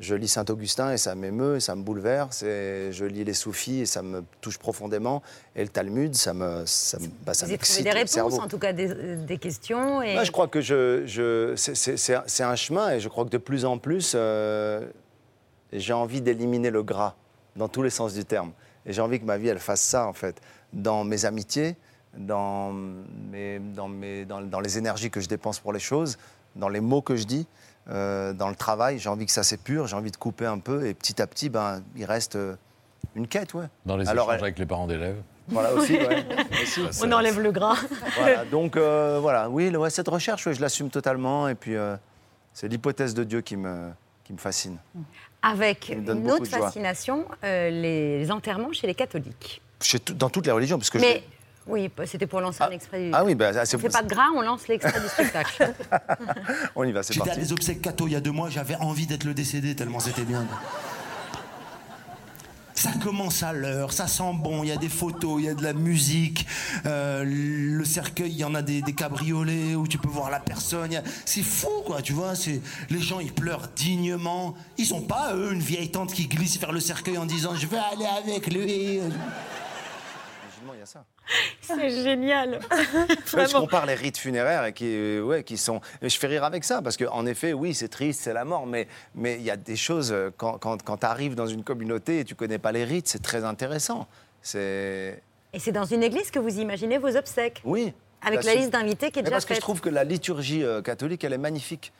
[0.00, 2.42] je lis Saint-Augustin et ça m'émeut, et ça me bouleverse.
[2.42, 5.22] Et je lis les soufis et ça me touche profondément.
[5.54, 8.58] Et le Talmud, ça me, ça me, bah, ça vous m'excite des réponses, en tout
[8.58, 10.02] cas des, euh, des questions.
[10.02, 10.14] Et...
[10.14, 13.30] Moi, je crois que je, je, c'est- un- c'est un chemin et je crois que
[13.30, 14.86] de plus en plus, euh,
[15.72, 17.14] j'ai envie d'éliminer le gras
[17.56, 18.52] dans tous les sens du terme.
[18.86, 20.40] Et j'ai envie que ma vie, elle fasse ça, en fait,
[20.72, 21.76] dans mes amitiés,
[22.16, 26.18] dans, mes, dans, mes, dans, dans les énergies que je dépense pour les choses,
[26.56, 27.46] dans les mots que je dis,
[27.90, 28.98] euh, dans le travail.
[28.98, 31.48] J'ai envie que ça s'épure, j'ai envie de couper un peu et petit à petit,
[31.48, 32.56] ben, il reste euh,
[33.14, 33.66] une quête, ouais.
[33.86, 35.20] Dans les Alors, échanges elle- avec les parents d'élèves.
[35.48, 36.24] Voilà aussi, ouais.
[36.62, 36.80] Aussi.
[37.04, 37.76] On enlève le gras.
[38.18, 41.48] Voilà, donc euh, voilà, oui, le- ouais, cette recherche, ouais, je l'assume totalement.
[41.48, 41.96] Et puis, euh,
[42.54, 43.90] c'est l'hypothèse de Dieu qui me,
[44.24, 44.78] qui me fascine.
[45.42, 49.60] Avec me une autre fascination, euh, les, enterrements chez les catholiques.
[49.82, 51.22] Chez tout- dans toutes les religions, parce que je- Mais
[51.66, 53.10] oui, c'était pour lancer un extrait du...
[53.14, 55.72] Ah oui, bah, ah, c'est- on fait pas de gras, on lance l'extrait du spectacle.
[56.76, 57.40] on y va, c'est J'étais à parti.
[57.46, 60.24] des obsèques catho il y a deux mois, j'avais envie d'être le décédé tellement c'était
[60.24, 60.46] bien.
[62.76, 65.54] Ça commence à l'heure, ça sent bon, il y a des photos, il y a
[65.54, 66.44] de la musique.
[66.86, 70.40] euh, le cercueil, il y en a des, des cabriolets où tu peux voir la
[70.40, 70.94] personne.
[70.94, 72.34] a- C'est fou, quoi, tu vois.
[72.34, 74.54] c'est- Les gens, ils pleurent dignement.
[74.76, 77.66] Ils sont pas, eux, une vieille tante qui glisse vers le cercueil en disant Je
[77.68, 78.98] vais aller avec lui.
[79.00, 81.04] Musulman, il y a ça.
[81.60, 82.60] C'est génial.
[83.26, 83.60] Je Vraiment.
[83.60, 85.80] compare les rites funéraires et qui, euh, ouais, qui sont.
[86.02, 88.86] Je fais rire avec ça parce qu'en effet, oui, c'est triste, c'est la mort, mais
[89.14, 92.20] mais il y a des choses euh, quand, quand, quand tu arrives dans une communauté
[92.20, 94.06] et tu connais pas les rites, c'est très intéressant.
[94.42, 95.22] C'est
[95.54, 97.92] Et c'est dans une église que vous imaginez vos obsèques oui.
[98.26, 100.62] Avec la liste d'invités qui est Mais déjà parce que je trouve que la liturgie
[100.64, 101.92] euh, catholique, elle est magnifique.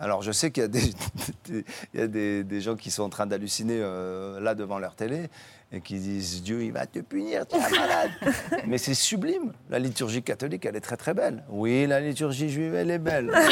[0.00, 0.80] Alors je sais qu'il y a des,
[1.48, 4.78] des- il y a des, des gens qui sont en train d'halluciner euh, là devant
[4.78, 5.28] leur télé
[5.74, 8.10] et qui disent Dieu il va te punir, tu es malade.
[8.66, 9.52] Mais c'est sublime.
[9.70, 11.42] La liturgie catholique, elle est très très belle.
[11.48, 13.32] Oui, la liturgie juive, elle est belle.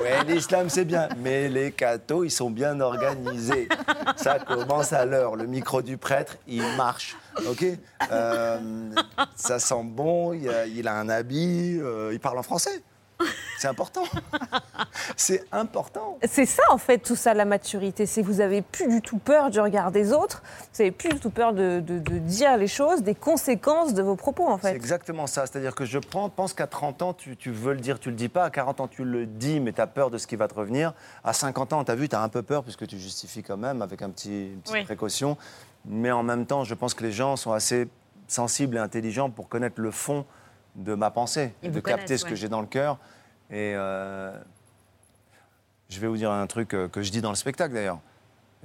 [0.00, 1.08] Oui, l'islam c'est bien.
[1.18, 3.68] Mais les cathos, ils sont bien organisés.
[4.16, 5.36] Ça commence à l'heure.
[5.36, 7.16] Le micro du prêtre, il marche.
[7.48, 7.64] Ok
[8.10, 8.58] Euh,
[9.36, 12.82] Ça sent bon, il a, il a un habit, euh, il parle en français.
[13.64, 14.02] C'est important.
[15.16, 16.18] C'est important.
[16.28, 18.04] C'est ça, en fait, tout ça, la maturité.
[18.04, 20.42] C'est que vous avez plus du tout peur du regard des autres.
[20.74, 24.02] Vous avez plus du tout peur de, de- de dire les choses, des conséquences de
[24.02, 24.76] vos propos, en C'est fait.
[24.76, 25.46] exactement ça.
[25.46, 28.16] C'est-à-dire que je prends, pense qu'à 30 ans, tu, tu veux le dire, tu le
[28.16, 28.44] dis pas.
[28.44, 30.54] À 40 ans, tu le dis, mais tu as peur de ce qui va te
[30.54, 30.92] revenir.
[31.24, 33.56] À 50 ans, tu as vu, tu as un peu peur puisque tu justifies quand
[33.56, 34.84] même avec un petit, une petite Oui.
[34.84, 35.38] précaution.
[35.86, 37.88] Mais en même temps, je pense que les gens sont assez
[38.28, 40.26] sensibles et intelligents pour connaître le fond
[40.76, 42.98] de ma pensée, de capter ce que j'ai dans le cœur.
[43.54, 44.32] Et euh,
[45.88, 48.00] je vais vous dire un truc euh, que je dis dans le spectacle d'ailleurs.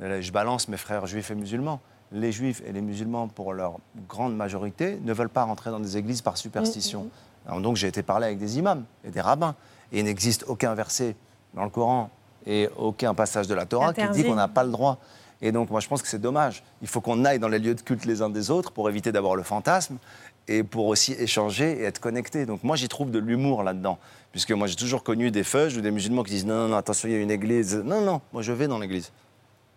[0.02, 1.80] Euh, Je balance mes frères juifs et musulmans.
[2.12, 5.96] Les juifs et les musulmans, pour leur grande majorité, ne veulent pas rentrer dans des
[5.96, 7.08] églises par superstition.
[7.46, 9.54] Alors donc j'ai été parler avec des imams et des rabbins.
[9.92, 11.16] Et il n'existe aucun verset
[11.54, 12.10] dans le Coran
[12.48, 14.98] et aucun passage de la Torah qui dit qu'on n'a pas le droit.
[15.40, 16.64] Et donc moi je pense que c'est dommage.
[16.82, 19.12] Il faut qu'on aille dans les lieux de culte les uns des autres pour éviter
[19.12, 19.98] d'avoir le fantasme
[20.50, 22.46] et pour aussi échanger et être connecté.
[22.46, 24.00] Donc moi j'y trouve de l'humour là-dedans.
[24.32, 26.78] Puisque moi j'ai toujours connu des feuges ou des musulmans qui disent non, non, non,
[26.78, 27.76] attention, il y a une église.
[27.76, 29.12] Non, non, moi je vais dans l'église.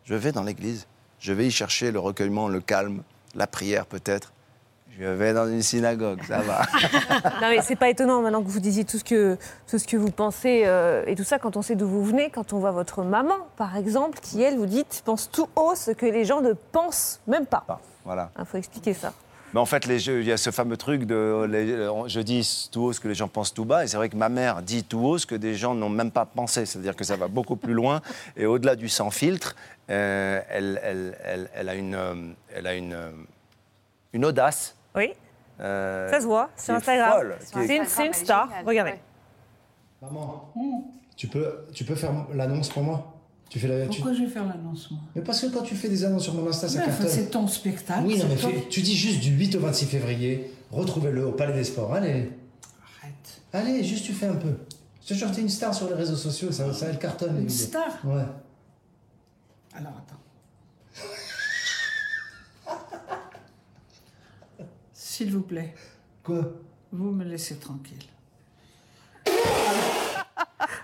[0.04, 0.86] Je vais dans l'église.
[1.20, 3.02] Je vais y chercher le recueillement, le calme,
[3.34, 4.32] la prière peut-être.
[4.98, 6.62] Je vais dans une synagogue, ça va.
[7.40, 9.96] non, mais c'est pas étonnant maintenant que vous disiez tout ce que, tout ce que
[9.96, 12.72] vous pensez euh, et tout ça quand on sait d'où vous venez, quand on voit
[12.72, 16.42] votre maman, par exemple, qui, elle, vous dit, pense tout haut ce que les gens
[16.42, 17.64] ne pensent même pas.
[18.04, 18.30] Voilà.
[18.38, 19.14] Il faut expliquer ça.
[19.52, 22.68] Mais en fait, les jeux- il y a ce fameux truc de les- je dis
[22.72, 23.84] tout haut ce que les gens pensent tout bas.
[23.84, 26.10] Et c'est vrai que ma mère dit tout haut ce que des gens n'ont même
[26.10, 26.64] pas pensé.
[26.64, 28.00] C'est-à-dire que ça va beaucoup plus loin.
[28.36, 29.54] Et au-delà du sans filtre,
[29.90, 32.14] euh, elle, elle- elle- elle a une, euh,
[32.54, 33.10] elle a une, euh,
[34.14, 34.74] une audace.
[34.94, 35.12] Oui.
[35.60, 37.34] euh, Ça se voit sur Instagram.
[37.40, 38.48] C'est une, c'est une star.
[38.66, 38.94] Regardez.
[40.00, 40.50] Maman,
[41.16, 43.11] tu peux, tu peux faire l'annonce pour moi?
[43.52, 45.74] Tu fais la, tu- Pourquoi je vais faire l'annonce, moi Mais parce que quand tu
[45.74, 47.06] fais des annonces sur mon Insta, ça cartonne.
[47.06, 48.02] C'est ton spectacle.
[48.06, 51.52] Oui, non, mais fais- tu dis juste du 8 au 26 février, retrouvez-le au Palais
[51.52, 51.92] des Sports.
[51.92, 52.30] Allez.
[53.02, 53.42] Arrête.
[53.52, 54.54] Allez, juste tu fais un peu.
[55.02, 57.42] Je te jure, t'es une star sur les réseaux sociaux, ça, ça elle cartonne.
[57.42, 58.22] Une star Ouais.
[59.74, 60.22] Alors attends.
[64.94, 65.74] S'il vous plaît.
[66.24, 66.52] Quoi?
[66.90, 67.98] Vous me laissez tranquille.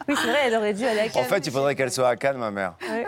[0.08, 1.24] Oui, c'est vrai, elle aurait dû aller à En Cannes.
[1.24, 2.74] fait, il faudrait qu'elle soit à Cannes, ma mère.
[2.82, 3.04] Ouais.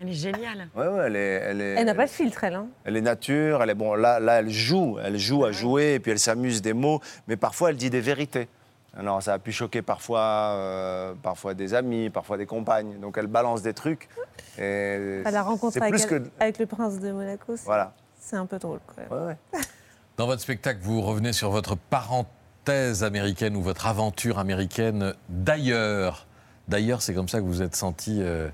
[0.00, 0.68] Elle est géniale.
[0.74, 2.54] Ouais, ouais, elle est, elle est, Elle n'a pas de filtre, elle.
[2.54, 2.66] Hein.
[2.84, 3.92] Elle est nature, elle est bon.
[3.94, 7.36] Là, là, elle joue, elle joue à jouer, et puis elle s'amuse des mots, mais
[7.36, 8.48] parfois elle dit des vérités.
[8.96, 12.98] Alors ça a pu choquer parfois, euh, parfois des amis, parfois des compagnes.
[12.98, 14.08] Donc elle balance des trucs.
[14.58, 17.92] Et À la rencontre avec, plus elle- que avec le prince de Monaco, c'est voilà.
[18.18, 19.36] c'est un peu drôle quand même.
[20.16, 26.26] Dans votre spectacle, vous revenez sur votre parenthèse américaine ou votre aventure américaine d'ailleurs.
[26.70, 28.48] D'ailleurs, c'est comme ça que vous êtes senti euh,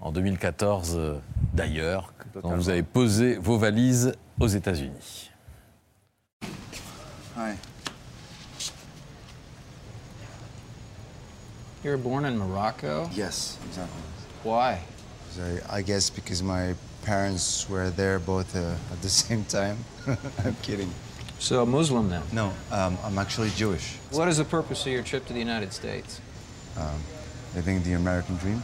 [0.00, 1.18] en 2014 euh,
[1.52, 5.32] d'ailleurs, quand vous avez posé vos valises aux États-Unis.
[7.36, 7.56] Hi.
[11.82, 13.10] You were born in Morocco?
[13.12, 14.02] Yes, exactly.
[14.44, 14.78] Why?
[15.40, 19.78] I, I guess because my parents were there both uh, at the same time.
[20.44, 20.92] I'm kidding.
[21.40, 22.22] So a Muslim then?
[22.32, 23.96] No, um, I'm actually Jewish.
[24.12, 26.20] What is the purpose of your trip to the United States?
[26.76, 27.02] Um,
[27.54, 28.62] living the American dream.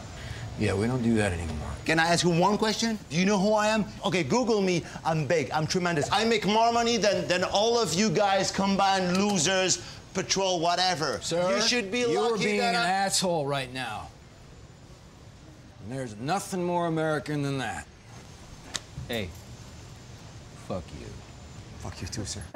[0.59, 1.71] Yeah, we don't do that anymore.
[1.85, 2.99] Can I ask you one question?
[3.11, 3.85] Do you know who I am?
[4.05, 4.85] Okay, Google me.
[5.05, 5.51] I'm big.
[5.51, 6.09] I'm tremendous.
[6.13, 9.83] I make more money than, than all of you guys combined, losers,
[10.15, 11.19] patrol, whatever.
[11.23, 14.09] Sir, you should be you are lucky being that an I- asshole right now.
[15.83, 17.87] And there's nothing more American than that.
[19.09, 19.29] Hey,
[20.69, 21.07] fuck you.
[21.85, 22.41] Fuck you too, sir.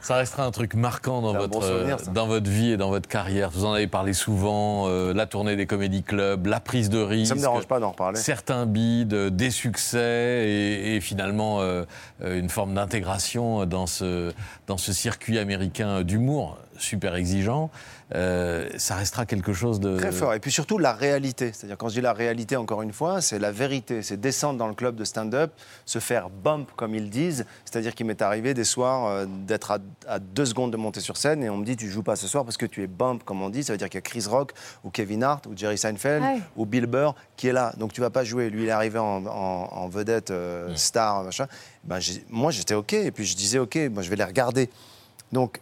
[0.00, 2.10] Ça restera un truc marquant dans votre, bon souvenir, ça.
[2.10, 3.50] dans votre vie et dans votre carrière.
[3.50, 7.28] Vous en avez parlé souvent, euh, la tournée des comédie clubs, la prise de risque.
[7.28, 8.18] Ça me dérange pas d'en reparler.
[8.18, 11.84] Certains bides, euh, des succès et, et finalement euh,
[12.22, 14.32] euh, une forme d'intégration dans ce,
[14.66, 17.70] dans ce circuit américain d'humour super exigeant.
[18.14, 19.96] Euh, ça restera quelque chose de...
[19.96, 20.34] Très fort.
[20.34, 21.52] Et puis surtout la réalité.
[21.52, 24.02] C'est-à-dire quand je dis la réalité, encore une fois, c'est la vérité.
[24.02, 25.52] C'est descendre dans le club de stand-up,
[25.86, 27.46] se faire bump comme ils disent.
[27.64, 31.16] C'est-à-dire qu'il m'est arrivé des soirs euh, d'être à, à deux secondes de monter sur
[31.16, 33.22] scène et on me dit tu joues pas ce soir parce que tu es bump
[33.24, 33.62] comme on dit.
[33.62, 36.40] Ça veut dire qu'il y a Chris Rock ou Kevin Hart ou Jerry Seinfeld Ouais.
[36.56, 37.72] ou Bill Burr qui est là.
[37.76, 38.50] Donc tu vas pas jouer.
[38.50, 41.46] Lui il est arrivé en, en- en vedette euh, star machin.
[41.84, 44.68] Ben, moi j'étais ok et puis je disais ok, moi je vais les regarder.
[45.32, 45.60] Donc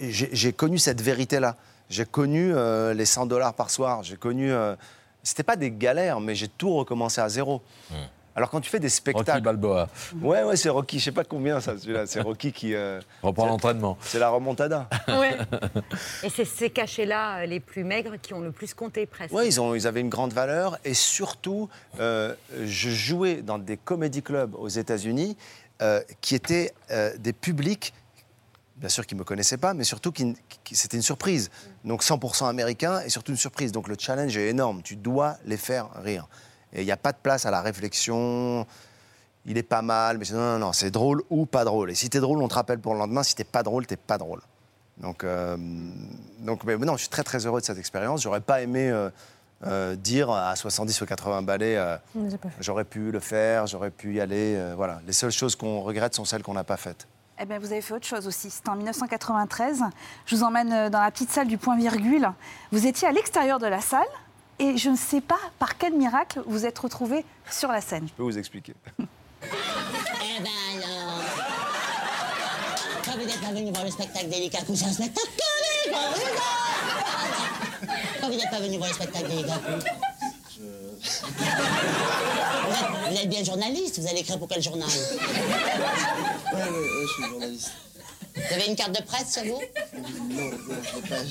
[0.00, 1.56] j'ai- connu cette vérité-là.
[1.88, 4.02] J'ai connu euh, les 100 dollars par soir.
[4.02, 4.52] J'ai connu.
[4.52, 4.74] euh,
[5.22, 7.62] C'était pas des galères, mais j'ai tout recommencé à zéro.
[8.34, 9.30] Alors quand tu fais des spectacles.
[9.30, 9.88] Rocky Balboa.
[10.20, 10.98] Ouais, ouais, c'est Rocky.
[10.98, 12.06] Je sais pas combien ça, celui-là.
[12.06, 12.74] C'est Rocky qui.
[12.74, 13.96] euh, Reprend l'entraînement.
[14.02, 14.88] C'est la remontada.
[15.08, 15.38] Ouais.
[16.22, 19.32] Et c'est ces cachets-là, euh, les plus maigres, qui ont le plus compté presque.
[19.32, 23.78] Oui, ils, ont- ils avaient une grande valeur et surtout, euh, je jouais dans des
[23.78, 25.36] comédie clubs aux États-Unis
[25.80, 27.94] euh, qui étaient euh, des publics,
[28.76, 30.34] bien sûr, qui ne me connaissaient pas, mais surtout qui,
[30.64, 31.50] qui- c'était une surprise.
[31.84, 33.72] Donc 100% américain et surtout une surprise.
[33.72, 34.82] Donc le challenge est énorme.
[34.82, 36.28] Tu dois les faire rire.
[36.72, 38.66] Et il n'y a pas de place à la réflexion.
[39.46, 41.90] Il est pas mal, mais c'est- non, non, non, c'est drôle ou pas drôle.
[41.90, 43.22] Et si t'es drôle, on te rappelle pour le lendemain.
[43.22, 44.40] Si t'es pas drôle, t'es pas drôle.
[44.98, 45.56] Donc, euh,
[46.40, 48.22] donc mais non, je suis très très heureux de cette expérience.
[48.22, 49.10] J'aurais pas aimé euh,
[49.66, 52.56] euh, dire à 70 ou 80 balais, euh, On les a pas fait.
[52.60, 54.58] j'aurais pu le faire, j'aurais pu y aller.
[54.74, 57.06] voilà, les seules choses qu'on regrette sont celles qu'on n'a pas faites.
[57.38, 58.50] Eh bien, vous avez fait autre chose aussi.
[58.50, 59.82] C'était en 1993.
[60.24, 62.30] Je vous emmène euh, dans la petite salle du point virgule.
[62.72, 64.06] Vous étiez à l'extérieur de la salle
[64.58, 68.06] et je ne sais pas par quel miracle vous êtes retrouvé sur la scène.
[68.08, 68.74] Je peux vous expliquer.
[70.38, 70.50] Eh ben
[70.82, 71.22] alors
[73.04, 75.28] Quand vous n'êtes pas venu voir le spectacle d'Elikaku, c'est un spectacle
[75.86, 75.92] vous
[78.20, 79.70] Quand vous n'êtes pas venu voir le spectacle d'Elikaku
[81.36, 84.88] vous, êtes, vous êtes bien journaliste, vous allez écrire pour quel journal?
[84.88, 87.72] Ouais, ouais, ouais, je suis journaliste.
[88.34, 89.60] Vous avez une carte de presse sur vous?
[89.94, 90.50] Non, non,
[90.82, 91.22] je l'ai pas.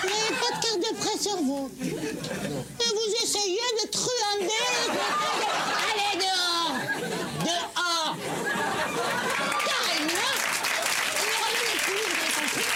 [0.00, 1.70] Vous n'avez pas de carte de presse sur vous?
[1.80, 5.44] Et vous essayez de truander le spectacle
[5.90, 6.74] Allez dehors
[7.44, 8.14] Dehors
[9.66, 10.34] Carrément
[11.16, 12.68] Et ne revenez plus, vous avez compris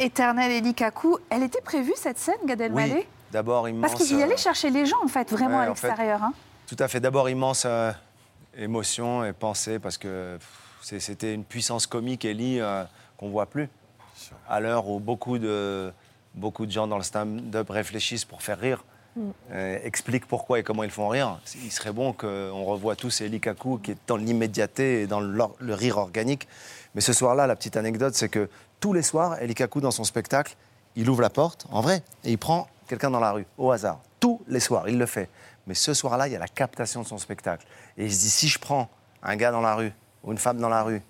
[0.00, 2.94] Éternel Eli Kaku, elle était prévue cette scène, Gad Elmaleh?
[2.94, 3.92] Oui, d'abord immense.
[3.92, 6.22] Parce qu'il y euh, allait chercher les gens, en fait, vraiment Ouais, à l'extérieur.
[6.22, 6.32] hein.
[6.66, 7.00] Tout à fait.
[7.00, 7.92] D'abord, immense euh,
[8.56, 12.84] émotion et pensée parce que pff, c'était une puissance comique, Ellie, euh,
[13.18, 13.68] qu'on voit plus.
[14.48, 15.92] À l'heure où beaucoup de,
[16.34, 18.84] beaucoup de gens dans le stand-up réfléchissent pour faire rire,
[19.52, 21.40] euh, expliquent pourquoi et comment ils font rire.
[21.62, 25.38] Il serait bon qu'on revoie tous Ellie Kaku qui est dans l'immédiateté et dans le,
[25.58, 26.48] le rire organique.
[26.94, 28.48] Mais ce soir-là, la petite anecdote, c'est que
[28.80, 30.56] tous les soirs, Ellie Kaku, dans son spectacle,
[30.96, 34.00] il ouvre la porte, en vrai, et il prend quelqu'un dans la rue, au hasard.
[34.18, 35.28] Tous les soirs, il le fait.
[35.66, 37.66] Mais ce soir-là, il y a la captation de son spectacle.
[37.96, 38.88] Et il se dit, si je prends
[39.22, 39.92] un gars dans la rue,
[40.24, 41.02] ou une femme dans la rue,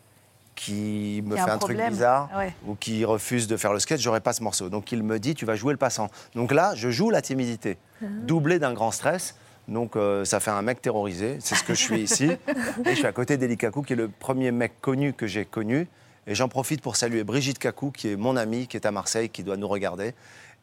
[0.55, 2.53] qui me fait un un, truc bizarre, Ouais.
[2.67, 4.69] ou qui refuse de faire le sketch, j'aurai pas ce morceau.
[4.69, 6.11] Donc il me dit, tu vas jouer le passant.
[6.35, 9.37] Donc là, je joue la timidité, doublé d'un grand stress.
[9.69, 12.25] Donc euh, ça fait un mec terrorisé, c'est ce que je suis ici.
[12.85, 15.45] Et je suis à côté d'Eli Kaku, qui est le premier mec connu que j'ai
[15.45, 15.89] connu.
[16.31, 19.31] Et j'en profite pour saluer Brigitte Kaku, qui est mon amie, qui est à Marseille,
[19.31, 20.15] qui doit nous regarder,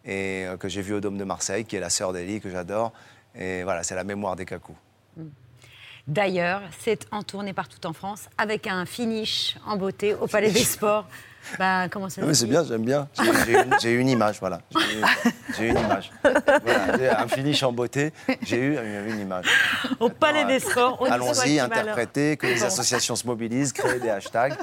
[0.05, 2.49] et euh, que j'ai vu au Dôme de Marseille, qui est la sœur d'Eli, que
[2.49, 2.93] j'adore.
[3.35, 4.71] Et voilà, c'est la mémoire des Kaku.
[6.07, 10.63] D'ailleurs, c'est en tournée partout en France avec un finish en beauté au Palais des
[10.63, 11.05] Sports.
[11.59, 13.07] Ben, comment ça Ah, se c'est bien, j'aime bien.
[13.45, 14.59] J'ai- J'ai une, image, voilà.
[14.75, 15.01] J'ai
[15.57, 16.11] j'ai une image.
[16.23, 19.45] Voilà, un finish en beauté, j'ai eu une, une image.
[19.99, 20.97] Au Palais des Sports.
[21.01, 22.65] on Allons-y, interpréter, que les Bon.
[22.65, 24.55] associations se mobilisent, créer des hashtags,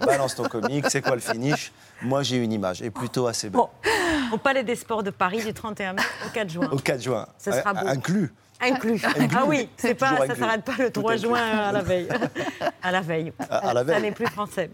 [0.00, 1.72] balance ton comique, c'est quoi le finish?
[2.02, 3.60] Moi, j'ai une image, et plutôt assez belle.
[4.32, 6.68] Au Palais des Sports de Paris du 31 mai au 4 juin.
[6.72, 7.26] Au 4 juin.
[7.38, 7.86] Ce sera beau.
[7.86, 8.32] Inclus.
[8.62, 9.00] Inclus.
[9.04, 9.28] Inclus.
[9.36, 10.40] Ah oui, c'est pas, Toujours ça inclus.
[10.44, 11.26] s'arrête pas le Tout 3 inclus.
[11.28, 12.08] juin à la veille.
[12.84, 13.32] À la veille.
[13.38, 14.02] À- à la Ça veille.
[14.02, 14.70] n'est plus français.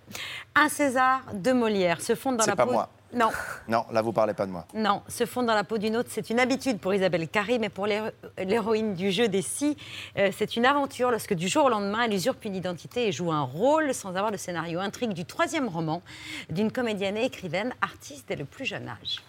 [0.55, 2.72] Un César de Molière se fonde dans la pas peau.
[2.72, 2.88] moi.
[3.12, 3.31] Non,
[3.68, 4.66] Non, là, vous parlez pas de moi.
[4.74, 7.70] non, se fondre dans la peau d'une autre, c'est une habitude pour Isabelle Carré, mais
[7.70, 9.77] pour l'héro- l'héroïne du jeu des six,
[10.18, 13.33] euh, c'est une aventure lorsque du jour au lendemain, elle usurpe une identité et joue
[13.33, 14.79] un rôle sans avoir le scénario.
[14.81, 16.03] Intrigue du troisième roman
[16.51, 19.22] d'une comédienne et écrivaine, artiste dès le plus jeune âge.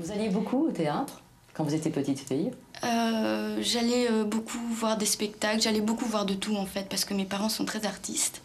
[0.00, 1.22] Vous alliez beaucoup au théâtre?
[1.56, 2.50] Quand vous étiez petite fille
[2.84, 7.06] Euh, j'allais euh, beaucoup voir des spectacles, j'allais beaucoup voir de tout en fait, parce
[7.06, 8.42] que mes parents sont très artistes.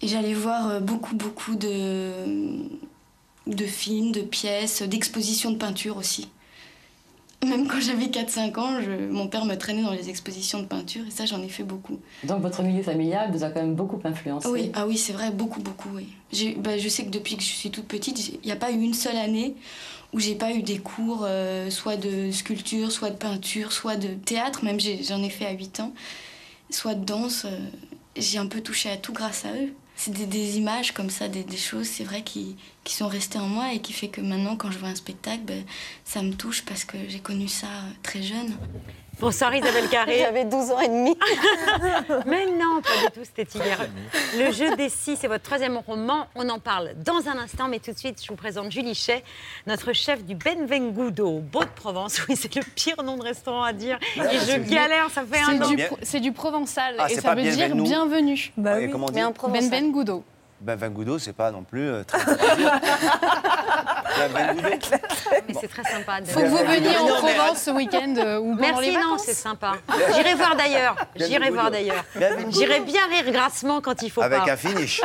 [0.00, 2.64] Et j'allais voir euh, beaucoup, beaucoup de,
[3.46, 6.28] de films, de pièces, d'expositions de peinture aussi.
[7.44, 11.04] Même quand j'avais 4-5 ans, je- mon père me traînait dans les expositions de peinture
[11.06, 11.98] et ça, j'en ai fait beaucoup.
[12.24, 14.48] Donc votre milieu familial vous a quand même beaucoup influencé.
[14.48, 16.06] Oui, ah oui, c'est vrai, beaucoup, beaucoup, oui.
[16.58, 18.80] Bah, je sais que depuis que je suis toute petite, il n'y a pas eu
[18.80, 19.54] une seule année
[20.12, 24.08] où j'ai pas eu des cours, euh, soit de sculpture, soit de peinture, soit de
[24.14, 25.92] théâtre, même j'en ai fait à 8 ans,
[26.70, 27.44] soit de danse.
[27.44, 27.58] euh,
[28.16, 29.72] j'ai un peu touché à tout grâce à eux.
[29.96, 33.38] C'est des, des images comme ça, des, des choses, c'est vrai, qui, qui sont restées
[33.38, 35.64] en moi et qui fait que maintenant, quand je vois un spectacle, ben,
[36.04, 38.56] ça me touche parce que j'ai connu ça euh, très jeune.
[39.20, 40.18] Bonsoir Isabelle Carré.
[40.20, 41.14] J'avais 12 ans et demi.
[42.26, 43.78] Mais non, pas du tout, c'était hier.
[44.36, 46.26] Le jeu des six, c'est votre troisième roman.
[46.34, 49.22] On en parle dans un instant, mais tout de suite, je vous présente Julie Chay,
[49.66, 52.20] notre chef du Benvengudo, Beau de Provence.
[52.28, 53.98] Oui, c'est le pire nom de restaurant à dire.
[54.16, 55.96] Et je galère, ça fait un C'est an.
[56.02, 58.52] c'est du provençal Ah, et ça veut dire bienvenue.
[58.56, 58.90] Bah oui.
[58.90, 60.24] comment on dit Mais en provençal Ben Gudo.
[60.62, 62.20] Ben, Vangudo, c'est pas non plus euh, très.
[64.34, 64.54] Ben.
[65.48, 66.20] Mais c'est très sympa.
[66.20, 69.00] de- Faut que vous veniez en Provence ce week-end euh, ou pendant les Merci, non,
[69.00, 69.22] vacances.
[69.24, 69.72] c'est sympa.
[70.14, 70.96] J'irai voir d'ailleurs.
[71.16, 72.04] J'irai voir d'ailleurs.
[72.50, 74.52] J'irai bien rire grassement quand il faut Avec pas.
[74.52, 75.00] un finish.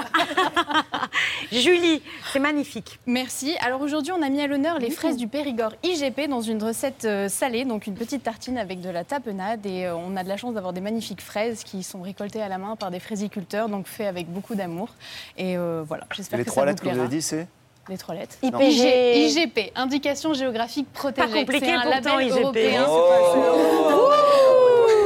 [1.51, 2.99] Julie, c'est magnifique.
[3.07, 3.55] Merci.
[3.61, 7.05] Alors aujourd'hui, on a mis à l'honneur les fraises du Périgord IGP dans une recette
[7.05, 9.65] euh, salée, donc une petite tartine avec de la tapenade.
[9.65, 12.57] Et on a de la chance d'avoir des magnifiques fraises qui sont récoltées à la
[12.57, 14.89] main par des fraisiculteurs, donc fait avec beaucoup d'amour.
[15.37, 17.47] Et euh, voilà, j'espère Les que trois ça vous lettres que vous avez dit, c'est
[17.89, 18.35] Les trois lettres.
[18.43, 21.31] IGP, indication géographique protégée.
[21.45, 22.39] compliqué C'est un pourtant, label IGP.
[22.41, 22.85] européen.
[22.89, 24.11] Oh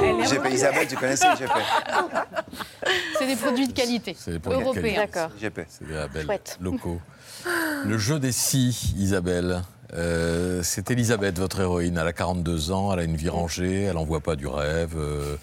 [0.04, 1.52] Elle est GP, Isabelle, tu connaissais GP
[3.20, 5.08] C'est des produits de qualité C'est des produits de européens.
[5.08, 5.40] qualité.
[5.40, 5.62] GP.
[5.70, 6.58] C'est des labels Chouette.
[6.62, 7.00] locaux.
[7.86, 9.62] Le jeu des six, Isabelle.
[9.94, 11.98] Euh, c'est Elisabeth, votre héroïne.
[12.00, 14.94] Elle a 42 ans, elle a une vie rangée, elle n'envoie pas du rêve.
[14.98, 15.36] euh,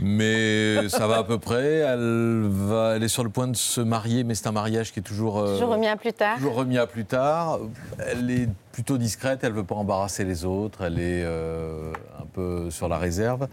[0.00, 1.76] mais ça va à peu près.
[1.78, 5.00] Elle, va, elle est sur le point de se marier, mais c'est un mariage qui
[5.00, 6.36] est toujours, euh, Toujours remis à plus tard.
[6.36, 7.58] toujours remis à plus tard.
[7.98, 12.26] Elle est plutôt discrète, elle ne veut pas embarrasser les autres, elle est euh, un
[12.32, 13.46] peu sur la réserve.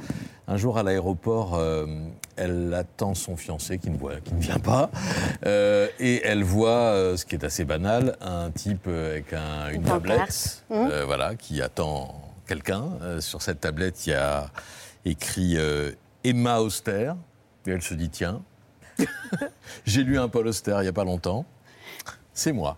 [0.47, 1.85] Un jour à l'aéroport, euh,
[2.37, 4.89] elle attend son fiancé qui ne, voit, qui ne vient pas,
[5.45, 9.83] Euh, et elle voit, euh, ce qui est assez banal, un type avec un- une,
[9.83, 10.63] tablette.
[10.69, 10.73] Mmh.
[10.75, 12.15] euh, voilà, qui attend
[12.47, 12.85] quelqu'un.
[13.01, 14.49] Euh, sur cette tablette, il y a
[15.05, 15.91] écrit euh,
[16.23, 17.13] Emma Auster,
[17.65, 18.41] et elle se dit tiens,
[19.85, 21.45] j'ai lu un Paul Auster il n'y a pas longtemps,
[22.33, 22.77] c'est moi.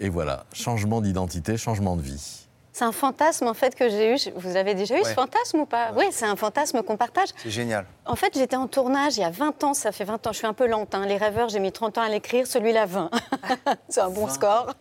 [0.00, 2.41] Et voilà, changement d'identité, changement de vie.
[2.72, 4.16] C'est un fantasme en fait que j'ai eu.
[4.36, 5.90] Vous avez déjà eu ce fantasme ou pas?
[5.94, 7.28] Oui, c'est un fantasme qu'on partage.
[7.36, 7.84] C'est génial.
[8.06, 10.38] En fait, j'étais en tournage il y a 20 ans, ça fait 20 ans, je
[10.38, 10.92] suis un peu lente.
[10.94, 11.04] hein.
[11.06, 13.10] Les rêveurs, j'ai mis 30 ans à l'écrire, celui-là 20.
[13.88, 14.72] c'est un bon score.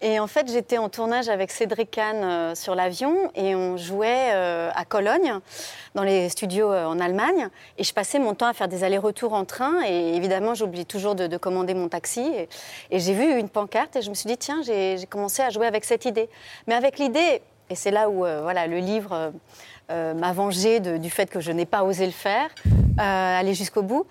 [0.00, 4.30] Et en fait, j'étais en tournage avec Cédric Kahn euh, sur l'avion et on jouait
[4.32, 5.34] euh, à Cologne,
[5.94, 7.48] dans les studios euh, en Allemagne.
[7.76, 11.14] Et je passais mon temps à faire des allers-retours en train et évidemment, j'oublie toujours
[11.14, 12.20] de, de commander mon taxi.
[12.20, 12.48] Et,
[12.90, 15.66] et j'ai vu une pancarte et je me suis dit, tiens, j'ai commencé à jouer
[15.66, 16.30] avec cette idée.
[16.68, 17.15] Mais avec l'idée,
[17.70, 19.30] et c'est là où euh, voilà, le livre euh,
[19.90, 23.54] euh, m'a vengé de- du fait que je n'ai pas osé le faire, euh, aller
[23.54, 24.06] jusqu'au bout.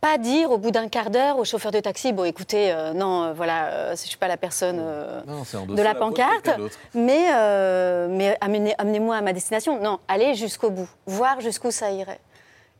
[0.00, 3.32] Pas dire au bout d'un quart d'heure au chauffeur de taxi, bon écoutez, euh, non,
[3.34, 5.42] voilà, euh, je ne suis pas la personne euh, Non,
[5.76, 6.50] de la pancarte,
[6.92, 9.80] mais, euh, mais amenez- amenez-moi à ma destination.
[9.80, 12.18] Non, allez jusqu'au bout, voir jusqu'où ça irait.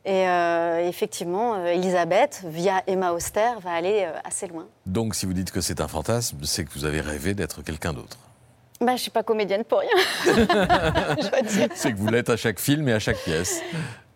[0.05, 4.66] Et euh, effectivement, euh, Elisabeth, via Emma Auster, va aller euh, assez loin.
[4.84, 7.92] Donc si vous dites que c'est un fantasme, c'est que vous avez rêvé d'être quelqu'un
[7.92, 8.18] d'autre.
[8.83, 9.91] Bah, je ne suis pas comédienne pour rien.
[11.74, 13.62] C'est que vous l'êtes à chaque film et à chaque pièce.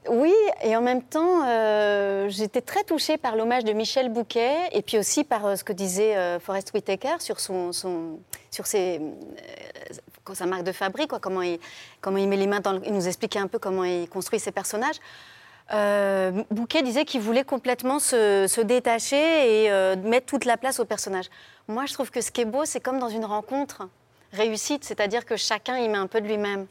[0.09, 4.83] Oui, et en même temps, euh, j'étais très touchée par l'hommage de Michel Bouquet et
[4.83, 8.19] puis aussi par euh, ce que disait euh, Forrest Whitaker sur, son, son-
[8.53, 11.59] sur ses, euh, sa marque de fabrique, quoi, comment, il,
[12.01, 14.39] comment il met les mains dans le- Il nous expliquait un peu comment il construit
[14.39, 14.97] ses personnages.
[16.53, 21.27] Bouquet disait qu'il voulait complètement se, se détacher et mettre toute la place au personnage.
[21.67, 23.89] Moi, je trouve que ce qui est beau, c'est comme dans une rencontre
[24.33, 26.67] réussite, c'est-à-dire que chacun y met un peu de lui-même.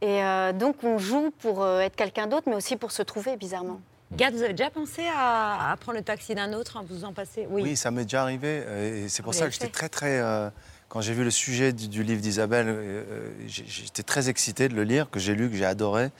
[0.00, 3.36] Et euh, donc, on joue pour euh, être quelqu'un d'autre, mais aussi pour se trouver,
[3.36, 3.80] bizarrement.
[4.12, 7.12] Gad, vous avez déjà pensé à, à prendre le taxi d'un autre, hein, vous en
[7.12, 8.62] passez Oui, ça m'est déjà arrivé.
[8.66, 10.20] euh, Et c'est pour Vous ça que j'étais très, très.
[10.20, 10.50] euh,
[10.88, 14.84] quand j'ai vu le sujet du, du livre d'Isabelle, euh, j'étais très excité de le
[14.84, 16.10] lire, que j'ai lu, que j'ai adoré.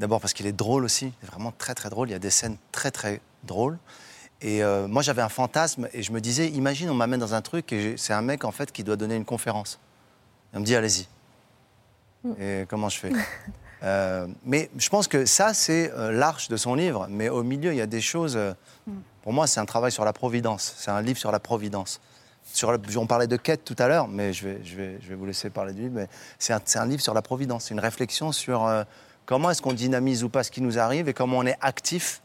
[0.00, 2.08] D'abord parce qu'il est drôle aussi, il est vraiment très, très drôle.
[2.08, 3.78] Il y a des scènes très, très drôles.
[4.42, 7.40] Et euh, moi, j'avais un fantasme et je me disais, imagine, on m'amène dans un
[7.42, 9.78] truc et c'est un mec, en fait, qui doit donner une conférence.
[10.54, 11.06] On me dit, allez-y.
[12.40, 13.12] Et comment je fais
[13.84, 17.06] Euh, Mais je pense que ça, c'est euh, l'arche de son livre.
[17.08, 18.36] Mais au milieu, il y a des choses.
[18.36, 18.52] euh,
[19.22, 20.74] pour moi, c'est un travail sur la providence.
[20.76, 22.00] C'est un livre sur la providence.
[22.52, 25.08] Sur le- on parlait de quête tout à l'heure, mais je vais, je, vais, je
[25.10, 25.94] vais vous laisser parler du livre.
[25.94, 26.08] Mais
[26.40, 27.66] c'est un, un livre sur la providence.
[27.66, 28.82] C'est une réflexion sur euh,
[29.26, 32.20] comment est-ce qu'on dynamise ou pas ce qui nous arrive et comment on est actif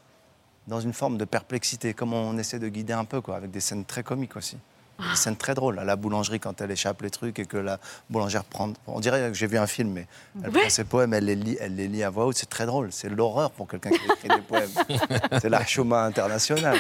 [0.68, 1.94] dans une forme de perplexité.
[1.94, 4.58] Comment on essaie de guider un peu, quoi, avec des scènes très comiques aussi.
[5.00, 7.80] Des scènes très drôles à la boulangerie quand elle échappe les trucs et que la
[8.10, 8.72] boulangère prend.
[8.88, 10.08] On dirait que j'ai vu un film, mais
[10.44, 10.62] elle Ouais.
[10.62, 12.38] prend ses poèmes, elle les lit, elle les lit à voix haute.
[12.38, 12.90] C'est très drôle.
[12.92, 14.70] C'est l'horreur pour quelqu'un qui écrit des poèmes.
[15.42, 16.78] C'est l'archoma international.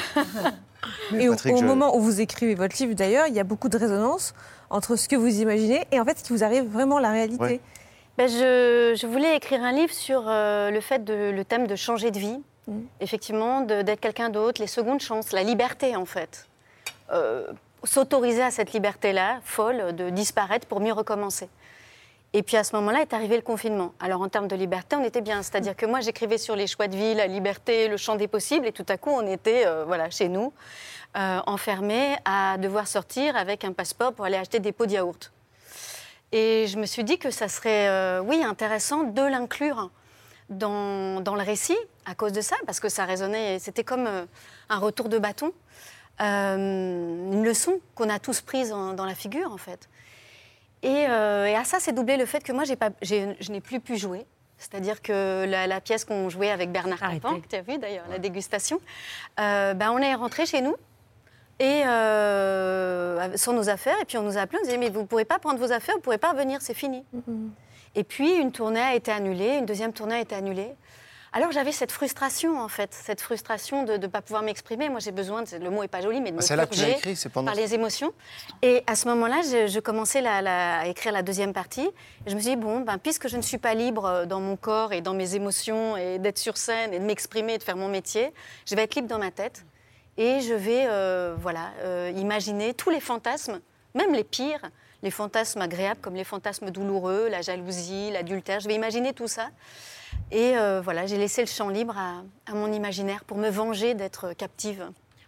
[1.16, 3.43] Et au, Patrick, au je- moment où vous écrivez votre livre, d'ailleurs, il y a
[3.43, 4.34] beaucoup de résonance
[4.70, 7.41] entre ce que vous imaginez et en fait ce qui vous arrive vraiment la réalité.
[7.43, 7.59] Ouais.
[8.18, 11.76] Ben, je, je voulais écrire un livre sur euh, le fait de le thème de
[11.76, 12.80] changer de vie, Mm.
[13.01, 16.47] effectivement, d'être quelqu'un d'autre, les secondes chances, la liberté en fait.
[17.11, 17.45] Euh,
[17.84, 21.49] S'autoriser à cette liberté-là, folle, de disparaître pour mieux recommencer.
[22.36, 23.93] Et puis à ce moment-là est arrivé le confinement.
[23.99, 25.43] Alors en termes de liberté, on était bien.
[25.43, 28.65] C'est-à-dire que moi j'écrivais sur les choix de vie, la liberté, le champ des possibles,
[28.65, 30.51] et tout à coup on était euh, voilà, chez nous,
[31.15, 35.31] euh, enfermés à devoir sortir avec un passeport pour aller acheter des pots de yaourt.
[36.31, 39.91] Et je me suis dit que ça serait, euh, oui, intéressant de l'inclure
[40.49, 41.77] dans, dans le récit
[42.07, 44.25] à cause de ça, parce que ça résonnait, c'était comme euh,
[44.69, 45.53] un retour de bâton,
[46.20, 49.89] une leçon qu'on a tous prise en- dans la figure, en fait.
[50.84, 53.80] Et, euh, et à ça, c'est doublé le fait que moi, pas, je n'ai plus
[53.80, 54.26] pu jouer.
[54.57, 58.05] C'est-à-dire que la, la pièce qu'on jouait avec Bernard Tapin, que tu as vu d'ailleurs,
[58.09, 58.80] la dégustation,
[59.39, 60.76] euh, ben, on est rentré chez nous
[61.59, 63.95] et euh, sans nos affaires.
[64.01, 65.59] Et puis on nous a appelés, on nous disait mais vous ne pourrez pas prendre
[65.59, 67.03] vos affaires, vous ne pourrez pas revenir, c'est fini.
[67.95, 70.72] Et puis une tournée a été annulée, une deuxième tournée a été annulée.
[71.36, 74.89] Alors j'avais cette frustration en fait, cette frustration de ne pas pouvoir m'exprimer.
[74.89, 77.29] Moi j'ai besoin, de, le mot est pas joli, mais de Ah, me purger écrit,
[77.34, 78.13] pendant- par les émotions.
[78.61, 81.89] Et à ce moment-là, je, je commençais la- la- à écrire la deuxième partie.
[82.25, 84.39] Et je me suis dit bon, ben, puisque je ne suis pas libre euh, dans
[84.41, 87.63] mon corps et dans mes émotions et d'être sur scène et de m'exprimer et de
[87.63, 88.31] faire mon métier,
[88.67, 89.65] je vais être libre dans ma tête
[90.17, 93.59] et je vais euh, voilà euh, imaginer tous les fantasmes,
[93.95, 94.61] même les pires,
[95.01, 98.59] les fantasmes agréables comme les fantasmes douloureux, la jalousie, l'adultère.
[98.59, 99.47] Je vais imaginer tout ça.
[100.36, 103.93] Et euh, voilà, j'ai laissé le champ libre à, à mon imaginaire pour me venger
[103.93, 104.84] d'être captive.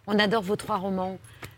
[0.08, 1.16] On adore vos trois romans.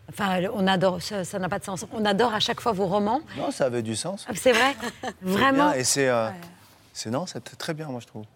[0.09, 1.85] Enfin, on adore, ça n'a pas de sens.
[1.93, 3.21] On adore à chaque fois vos romans.
[3.37, 4.25] Non, ça avait du sens.
[4.35, 6.07] C'est vrai C'est Vraiment bien, Et c'est.
[6.09, 6.29] euh,
[6.93, 8.23] c'est non, c'est très bien, moi, je trouve.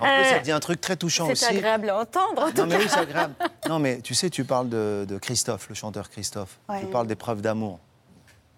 [0.00, 1.44] En plus, Euh, ça dit un truc très touchant C'est aussi.
[1.46, 2.42] agréable à entendre.
[2.42, 2.90] en tout Non, mais oui, cas.
[2.90, 3.34] c'est agréable.
[3.68, 6.58] Non, mais tu sais, tu parles de, de Christophe, le chanteur Christophe.
[6.68, 6.80] Ouais.
[6.80, 7.80] Tu parles des preuves d'amour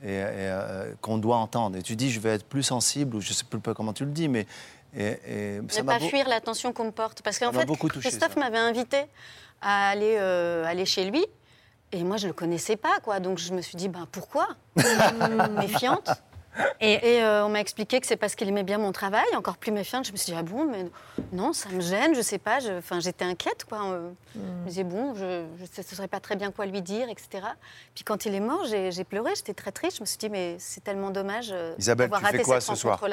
[0.02, 1.76] et, et, euh, qu'on doit entendre.
[1.76, 4.10] Et tu dis, je vais être plus sensible, ou je sais plus comment tu le
[4.12, 4.46] dis, mais.
[4.96, 7.22] Et, et ça Ne pas beau- fuir l'attention qu'on me porte.
[7.22, 9.02] Parce qu'en fait, beaucoup touché, Christophe m'avait invité
[9.62, 11.24] à aller, euh, aller chez lui.
[11.92, 13.20] Et moi, je ne le connaissais pas, quoi.
[13.20, 14.48] Donc, je me suis dit, ben, pourquoi?
[15.56, 16.10] Méfiante.
[16.80, 19.26] Et, euh, on m'a expliqué que c'est parce qu'il aimait bien mon travail.
[19.36, 20.86] Encore plus méfiante, je me suis dit, ah bon, mais
[21.32, 22.58] non, ça me gêne, je sais pas.
[22.78, 23.84] Enfin, j'étais inquiète, quoi.
[23.90, 27.46] Euh, Je me disais, bon, je ne saurais pas très bien quoi lui dire, etc.
[27.94, 29.98] Puis quand il est mort, j'ai pleuré, j'étais très triste.
[29.98, 32.60] Je me suis dit, mais c'est tellement dommage euh, Isabelle, d'avoir tu fais raté quoi
[32.60, 33.00] cette ce soir.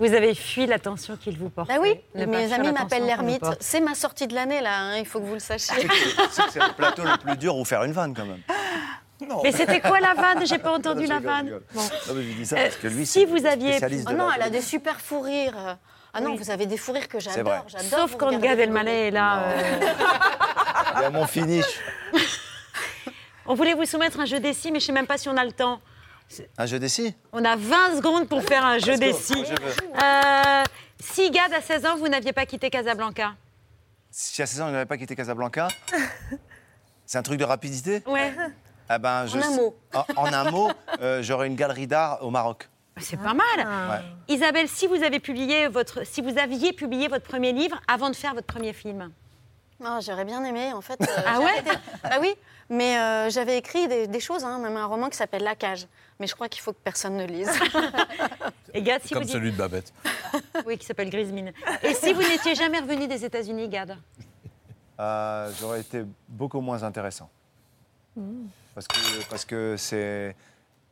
[0.00, 1.74] Vous avez fui l'attention qu'il vous portait.
[1.74, 3.40] Bah oui, mes amis m'appellent l'ermite.
[3.40, 3.58] porte.
[3.60, 5.88] C'est ma sortie de l'année, là, hein, il faut que vous le sachiez.
[6.50, 8.42] C'est le plateau le plus dur où faire une vanne, quand même.
[9.26, 9.40] Non.
[9.42, 10.46] Mais c'était quoi la vanne?
[10.46, 11.48] J'ai pas entendu Je la vanne.
[11.48, 11.54] je.
[11.76, 11.82] Bon.
[12.08, 14.42] Non, mais je dis ça Euh, parce que lui, si vous aviez- Oh non, elle
[14.42, 15.76] a des super fous rires.
[16.14, 16.38] Ah non, Oui.
[16.38, 17.52] vous avez des fous rires que C'est j'adore.
[17.52, 17.62] vrai.
[17.68, 18.58] j'adore Sauf quand Gad.
[18.58, 19.42] Elmaleh est là.
[19.42, 19.80] euh,
[20.96, 21.66] Il y a mon finish.
[23.46, 25.44] On voulait vous soumettre un jeu des mais je sais même pas si on a
[25.44, 25.80] le temps.
[26.58, 29.74] Un jeu des scies On a 20 secondes pour faire un jeu des je veux.
[30.02, 30.64] Euh,
[31.00, 33.34] si Gad, à 16 ans, vous n'aviez pas quitté Casablanca
[34.10, 35.68] Si à 16 ans, il n'avait pas quitté Casablanca,
[37.06, 38.02] c'est un truc de rapidité?
[38.06, 38.34] Ouais.
[38.88, 39.76] Ah ben, je En un sais- mot.
[39.94, 40.70] En, en un mot,
[41.00, 42.68] euh, j'aurais une galerie d'art au Maroc.
[43.00, 43.58] C'est pas mal.
[43.58, 44.34] Ouais.
[44.34, 48.16] Isabelle, si vous, avez publié votre, si vous aviez publié votre premier livre avant de
[48.16, 49.10] faire votre premier film?
[49.84, 51.00] Ah, J'aurais bien aimé, en fait.
[51.00, 51.62] euh, Ah ouais?
[52.02, 52.34] Bah oui,
[52.68, 55.86] mais euh, j'avais écrit des, des choses, hein, même un roman qui s'appelle La cage.
[56.18, 57.48] Mais je crois qu'il faut que personne ne lise.
[58.74, 59.92] Et Gad, si Comme vous dites- celui de Babette.
[60.66, 61.52] Oui, qui s'appelle Grismine.
[61.84, 63.96] Et si vous n'étiez jamais revenu des États-Unis, Gad?
[64.98, 67.30] Euh, j'aurais été beaucoup moins intéressant.
[68.78, 70.36] Parce que, parce que c'est,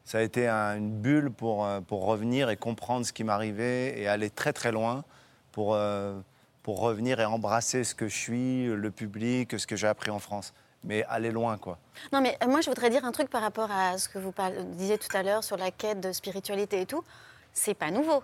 [0.05, 3.97] ça a été un- une bulle pour, euh, pour revenir et comprendre ce qui m'arrivait
[4.01, 5.05] et aller très très loin
[5.53, 6.18] pour, euh,
[6.64, 10.18] pour revenir et embrasser ce que je suis, le public, ce que j'ai appris en
[10.18, 10.53] France.
[10.82, 11.78] Mais aller loin, quoi.
[12.12, 14.34] Non, mais euh, moi, je voudrais dire un truc par rapport à ce que vous
[14.76, 17.05] disiez tout à l'heure sur la quête de spiritualité et tout.
[17.53, 18.22] C'est pas nouveau.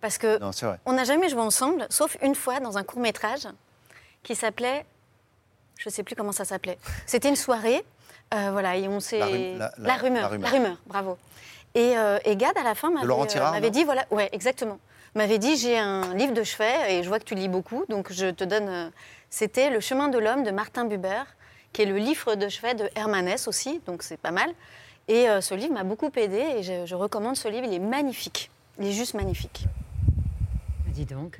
[0.00, 0.50] Parce que Non,
[0.84, 3.46] on n'a jamais joué ensemble, sauf une fois dans un court métrage
[4.24, 4.84] qui s'appelait.
[5.78, 6.78] Je sais plus comment ça s'appelait.
[7.06, 7.84] C'était une soirée.
[8.34, 9.18] Euh, voilà, et on s'est.
[9.18, 10.76] La rum- la- la- rumeur, la rumeur.
[10.86, 11.18] bravo.
[11.74, 14.78] Et, euh, et Gad, à la fin, m'avait euh, dit voilà, ouais, exactement.
[15.14, 18.12] M'avait dit j'ai un livre de chevet et je vois que tu lis beaucoup, donc
[18.12, 18.68] je te donne.
[18.68, 18.88] euh,
[19.30, 21.22] C'était Le chemin de l'homme de Martin Buber,
[21.72, 24.50] qui est le livre de chevet de Hermanès aussi, donc c'est pas mal.
[25.08, 27.78] Et euh, ce livre m'a beaucoup aidé et je, je recommande ce livre, il est
[27.78, 28.50] magnifique.
[28.78, 29.64] Il est juste magnifique.
[30.88, 31.38] Dis donc.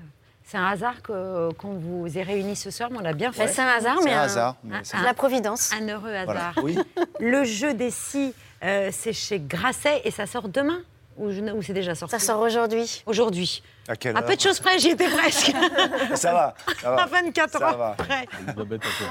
[0.49, 3.47] C'est un hasard qu'on vous ait réunis ce soir, mais on a bien fait.
[3.47, 5.72] Ben, c'est un hasard, C'est mais un un- hasard, mais un- La providence.
[5.72, 6.24] Un heureux hasard.
[6.24, 6.53] Voilà.
[6.62, 6.78] Oui.
[7.18, 8.32] Le jeu des si,
[8.62, 10.78] euh, c'est chez Grasset et ça sort demain
[11.19, 13.03] ou, c'est déjà sorti Ça sort aujourd'hui.
[13.07, 13.62] Aujourd'hui.
[13.89, 15.53] À quelle À heure peu de choses près, j'y étais presque.
[16.14, 17.03] Ça va, ça va.
[17.03, 17.95] À 24 Ça heures va.
[17.97, 18.27] près.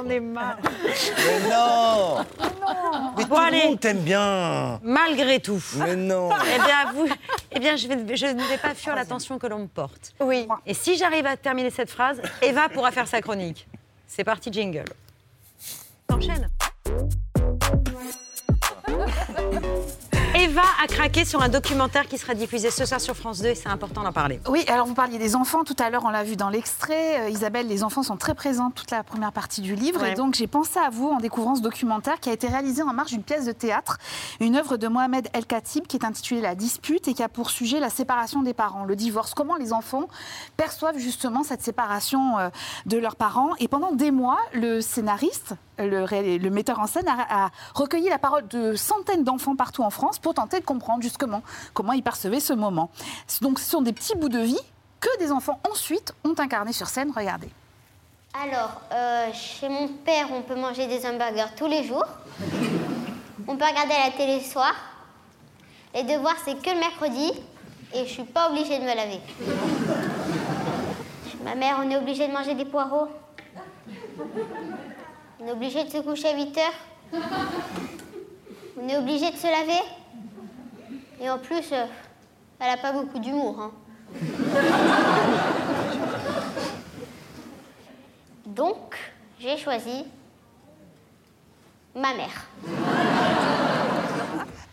[0.03, 0.57] On est marre.
[0.63, 2.25] Mais non
[3.17, 3.61] Mais Bon, tout allez.
[3.61, 5.61] le monde t'aime bien Malgré tout.
[5.77, 7.07] Mais non Eh bien, vous,
[7.51, 10.13] eh bien je, vais- je ne vais pas fuir l'attention que l'on me porte.
[10.19, 10.47] Oui.
[10.65, 13.67] Et si j'arrive à terminer cette phrase, Eva pourra faire sa chronique.
[14.07, 14.85] C'est parti, jingle.
[16.07, 16.49] T'enchaînes.
[20.37, 23.55] Eva a craqué sur un documentaire qui sera diffusé ce soir sur France 2 et
[23.55, 24.41] c'est important d'en parler.
[24.49, 27.21] Oui, alors vous parliez des enfants tout à l'heure, on l'a vu dans l'extrait.
[27.21, 30.01] Euh, Isabelle, les enfants sont très présents toute la première partie du livre.
[30.01, 30.11] Ouais.
[30.11, 32.93] Et donc j'ai pensé à vous en découvrant ce documentaire qui a été réalisé en
[32.93, 33.97] marge d'une pièce de théâtre,
[34.41, 37.49] une œuvre de Mohamed El Khatib qui est intitulée La dispute et qui a pour
[37.49, 39.33] sujet la séparation des parents, le divorce.
[39.33, 40.09] Comment les enfants
[40.57, 42.49] perçoivent justement cette séparation euh,
[42.85, 43.51] de leurs parents.
[43.59, 48.75] Et pendant des mois, le scénariste, le, metteur en scène, a, recueilli la parole de
[48.75, 51.41] centaines d'enfants partout en France pour tenter de comprendre justement
[51.73, 52.89] comment ils percevaient ce moment.
[53.41, 54.59] Donc ce sont des petits bouts de vie
[54.99, 57.11] que des enfants ensuite ont incarnés sur scène.
[57.15, 57.49] Regardez.
[58.43, 62.05] Alors, euh, chez mon père, on peut manger des hamburgers tous les jours.
[63.47, 64.73] On peut regarder la télé le soir.
[65.93, 67.31] Les devoirs, c'est que le mercredi.
[67.93, 69.21] Et je suis pas obligée de me laver.
[71.45, 73.07] Ma mère, on est obligé de manger des poireaux.
[75.39, 77.21] On est obligé de se coucher à 8 heures.
[78.81, 79.81] On est obligé de se laver.
[81.21, 81.85] Et en plus, euh,
[82.59, 83.59] elle a pas beaucoup d'humour.
[83.59, 83.71] hein.
[88.45, 88.95] Donc,
[89.39, 90.05] j'ai choisi
[91.95, 92.45] ma mère.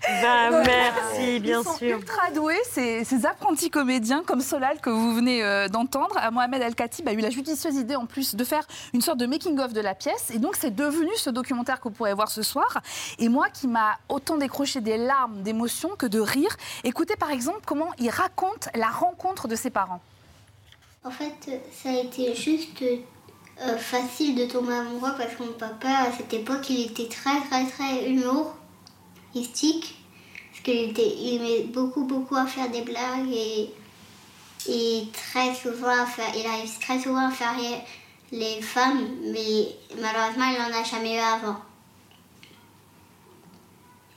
[0.09, 1.99] Bah, merci, bien Ils sont sûr.
[1.99, 6.17] ultra doués, ces, ces apprentis comédiens comme Solal que vous venez euh, d'entendre.
[6.21, 9.19] Euh, Mohamed El Khatib a eu la judicieuse idée en plus de faire une sorte
[9.19, 10.31] de making-of de la pièce.
[10.35, 12.81] Et donc c'est devenu ce documentaire que vous pourrez voir ce soir.
[13.21, 16.57] Et moi qui m'a autant décroché des larmes d'émotion que de rire.
[16.83, 20.01] Écoutez par exemple comment il raconte la rencontre de ses parents.
[21.05, 21.35] En fait,
[21.73, 26.33] ça a été juste euh, facile de tomber amoureux parce que mon papa, à cette
[26.35, 28.05] époque, il était très, très, très
[29.35, 33.71] Parce qu'il était, il aimait beaucoup, beaucoup à faire des blagues et,
[35.13, 36.07] très souvent
[36.37, 37.81] il arrive très souvent à faire rire
[38.31, 39.69] les femmes, mais
[40.01, 41.57] malheureusement, il n'en a jamais eu avant.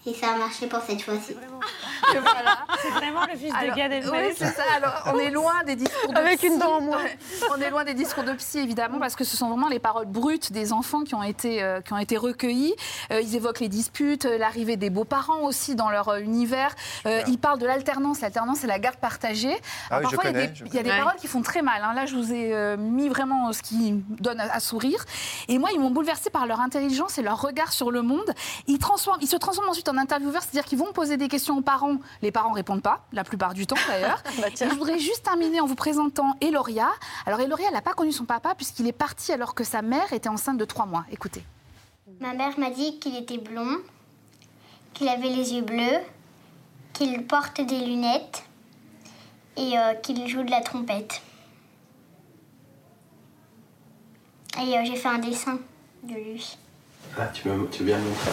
[0.08, 1.36] Et ça a marché pour cette fois-ci.
[2.12, 2.60] Voilà.
[2.80, 4.28] C'est vraiment le fils Alors, de Gad Elmaleh.
[4.28, 4.62] Oui, c'est ça.
[4.78, 6.48] Alors, on est loin des discours de Avec psy.
[6.48, 7.00] une dent en moins.
[7.52, 10.06] On est loin des discours de psy, évidemment, parce que ce sont vraiment les paroles
[10.06, 12.76] brutes des enfants qui ont été, euh, qui ont été recueillies.
[13.12, 16.76] Euh, ils évoquent les disputes, euh, l'arrivée des beaux-parents aussi dans leur euh, univers.
[17.08, 18.22] Euh, ils parlent de l'alternance.
[18.22, 19.56] L'alternance, c'est la garde partagée.
[19.90, 20.48] Ah oui, parfois, il y a
[20.84, 21.82] des, y a paroles qui font très mal.
[21.84, 21.94] hein.
[21.96, 25.04] Là, je vous ai euh, mis vraiment ce qui donne à, à sourire.
[25.48, 28.32] Et moi, ils m'ont bouleversée par leur intelligence et leur regard sur le monde.
[28.68, 31.62] Ils, transforment, ils se transforment ensuite en intervieweurs, c'est-à-dire qu'ils vont poser des questions aux
[31.62, 31.98] parents.
[32.22, 34.22] Les parents répondent pas, la plupart du temps d'ailleurs.
[34.42, 36.90] Bah, je voudrais juste terminer en vous présentant Eloria.
[37.26, 40.12] Alors, Eloria, elle n'a pas connu son papa puisqu'il est parti alors que sa mère
[40.14, 41.06] était enceinte de trois mois.
[41.12, 41.44] Écoutez.
[42.20, 43.78] Ma mère m'a dit qu'il était blond,
[44.94, 46.00] qu'il avait les yeux bleus,
[46.94, 48.44] qu'il porte des lunettes
[49.58, 51.22] et euh, qu'il joue de la trompette.
[54.58, 55.60] Et euh, j'ai fait un dessin
[56.04, 56.58] de lui.
[57.18, 58.32] Ah, tu, me, tu veux bien me montrer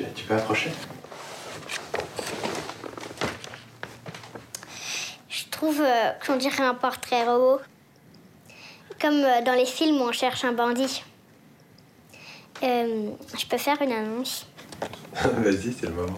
[0.00, 0.70] tu, tu peux approcher
[5.28, 7.60] Je trouve euh, qu'on dirait un portrait robot.
[9.00, 11.02] Comme euh, dans les films où on cherche un bandit.
[12.62, 14.46] Euh, je peux faire une annonce.
[15.14, 16.16] Vas-y, c'est le moment.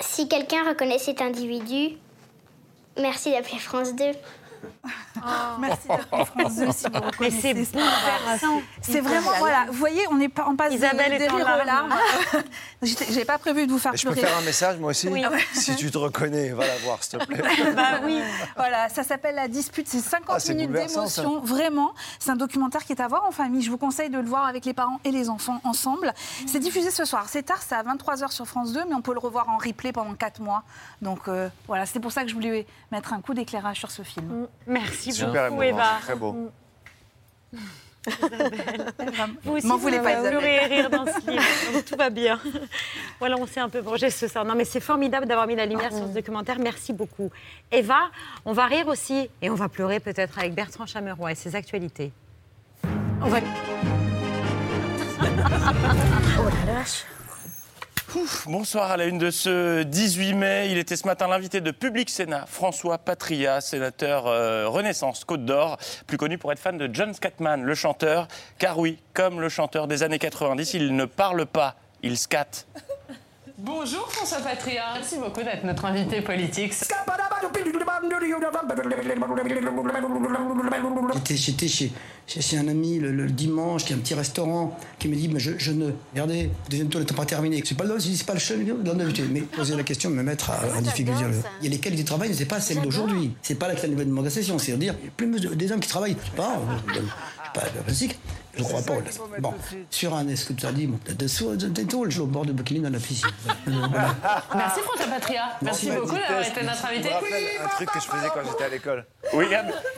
[0.00, 1.96] Si quelqu'un reconnaît cet individu,
[2.98, 4.04] merci d'appeler France 2.
[5.58, 8.62] Merci France 2 si vous Mais reconnaissez c'est ce bouleversant.
[8.80, 11.36] C'est vraiment, voilà, vous voyez, on est pas en passe Isabelle de, est de en
[11.36, 11.94] rire aux larmes.
[13.26, 14.26] pas prévu de vous faire Et je peux pleurer.
[14.26, 15.24] faire un message, moi aussi Oui.
[15.52, 17.42] Si tu te reconnais, va la voir, s'il te plaît.
[17.76, 18.20] bah oui.
[18.56, 19.86] Voilà, ça s'appelle La Dispute.
[19.88, 21.40] C'est 50 Ah, minutes d'émotion.
[21.40, 23.62] Vraiment, c'est un documentaire qui est à voir en famille.
[23.62, 26.12] Je vous conseille de le voir avec les parents et les enfants ensemble.
[26.46, 27.26] C'est diffusé ce soir.
[27.28, 29.92] C'est tard, c'est à 23h sur France 2, mais on peut le revoir en replay
[29.92, 30.62] pendant 4 mois.
[31.00, 34.02] Donc euh, voilà, c'est pour ça que je voulais mettre un coup d'éclairage sur ce
[34.02, 34.46] film.
[34.66, 35.96] Merci Super beaucoup, émouvant, Eva.
[35.98, 36.50] c'est très beau.
[39.44, 42.10] Vous aussi, M'en vous voulez pas, pleurer et rire dans ce livre, donc tout va
[42.10, 42.40] bien.
[43.20, 44.44] Voilà, on s'est un peu vengé ce soir.
[44.44, 46.58] Non, mais c'est formidable d'avoir mis la lumière sur ce documentaire.
[46.58, 47.30] Merci beaucoup.
[47.70, 48.10] Eva,
[48.44, 52.12] on va rire aussi et on va pleurer peut-être avec Bertrand Chameroy et ses actualités.
[53.20, 53.38] On va...
[55.24, 57.04] Oh la vache
[58.46, 60.68] Bonsoir à la une de ce 18 mai.
[60.70, 65.78] Il était ce matin l'invité de Public Sénat, François Patria, sénateur euh, Renaissance Côte d'Or,
[66.06, 68.28] plus connu pour être fan de John Scatman, le chanteur.
[68.58, 72.66] Car oui, comme le chanteur des années 90, il ne parle pas, il scatte.
[73.64, 74.82] Bonjour François Patria.
[74.94, 76.72] Merci beaucoup d'être notre invité politique.
[81.36, 81.92] J'étais, chez,
[82.26, 85.28] chez, chez un ami le, le dimanche, qui a un petit restaurant, qui me dit
[85.28, 85.92] mais je, je ne.
[86.12, 87.62] Regardez, le deuxième tour n'est pas terminé.
[87.64, 90.80] C'est pas le c'est pas le je- Mais poser la question, me mettre à, à
[90.80, 91.22] difficulté.
[91.60, 93.32] Il y a les qualités de travail, c'est pas celle d'aujourd'hui.
[93.42, 94.58] C'est pas la nouvelle demande de session.
[94.58, 96.16] C'est dire, il y a plus de- des hommes qui travaillent.
[96.20, 96.56] Je sais pas,
[96.96, 97.00] euh,
[97.52, 98.18] pas pas physique.
[98.54, 98.94] Je crois pas.
[99.38, 99.54] Bon,
[99.88, 100.52] sur un, dessous,
[101.56, 103.28] dessous, je au bord de bikini dans la piscine.
[103.66, 104.14] Voilà.
[104.54, 105.42] Merci François Patria.
[105.62, 107.08] Merci Il m'a beaucoup d'avoir été il notre invité.
[107.08, 109.06] me rappelle un truc que je faisais quand j'étais à l'école.
[109.32, 109.46] Oui,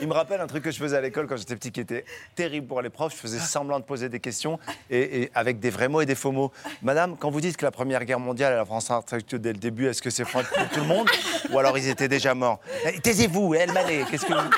[0.01, 2.05] Il me rappelle un truc que je faisais à l'école quand j'étais petit qui était
[2.35, 3.13] terrible pour les profs.
[3.13, 4.57] Je faisais semblant de poser des questions
[4.89, 6.51] et, et avec des vrais mots et des faux mots.
[6.81, 9.01] Madame, quand vous dites que la Première Guerre mondiale, la France a
[9.33, 11.09] dès le début, est-ce que c'est pour tout le monde
[11.51, 12.59] ou alors ils étaient déjà morts?
[13.03, 14.05] Taisez-vous, elle m'allait.
[14.09, 14.49] Qu'est-ce que vous...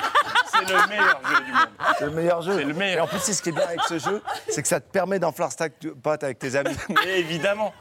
[0.66, 1.68] C'est le meilleur jeu du monde.
[1.98, 2.58] C'est le meilleur jeu.
[2.58, 2.98] C'est le meilleur.
[2.98, 4.90] Et en plus, c'est ce qui est bien avec ce jeu, c'est que ça te
[4.92, 6.76] permet d'enfler stack pote avec tes amis.
[7.06, 7.74] Mais évidemment.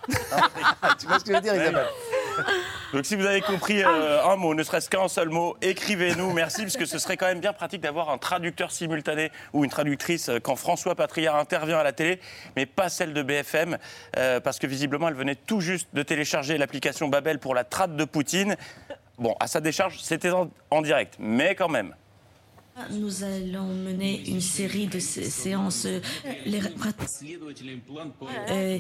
[0.99, 1.87] tu vois ce que je veux dire, Isabelle
[2.93, 6.63] Donc si vous avez compris euh, un mot, ne serait-ce qu'un seul mot, écrivez-nous, merci,
[6.63, 10.29] parce que ce serait quand même bien pratique d'avoir un traducteur simultané ou une traductrice
[10.29, 12.21] euh, quand François Patria intervient à la télé,
[12.57, 13.79] mais pas celle de BFM,
[14.17, 17.97] euh, parce que visiblement elle venait tout juste de télécharger l'application Babel pour la trade
[17.97, 18.57] de Poutine.
[19.19, 21.95] Bon, à sa décharge, c'était en, en direct, mais quand même.
[22.91, 25.87] Nous allons mener une série de sé- séances
[26.45, 26.61] les
[28.51, 28.79] euh,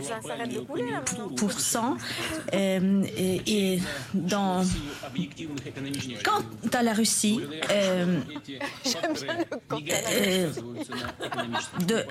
[1.37, 1.97] pour cent
[2.53, 3.41] euh, et,
[3.75, 3.83] et
[4.13, 4.63] dans
[6.23, 6.43] quant
[6.75, 7.41] à la Russie
[7.71, 8.21] euh,
[10.11, 10.51] euh,
[11.87, 12.05] de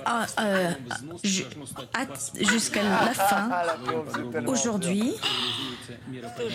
[2.40, 3.48] jusqu'à la fin
[4.48, 5.12] aujourd'hui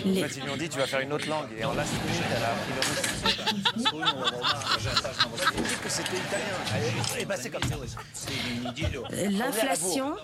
[0.04, 1.46] les- En fait, ils lui ont dit tu vas faire une autre langue.
[1.58, 2.80] Et en last minute, elle a appris le
[3.82, 5.21] russe.
[5.56, 6.56] Elle dit que c'était italien.
[7.18, 7.76] Et c'est comme ça.
[9.10, 10.16] L'inflation,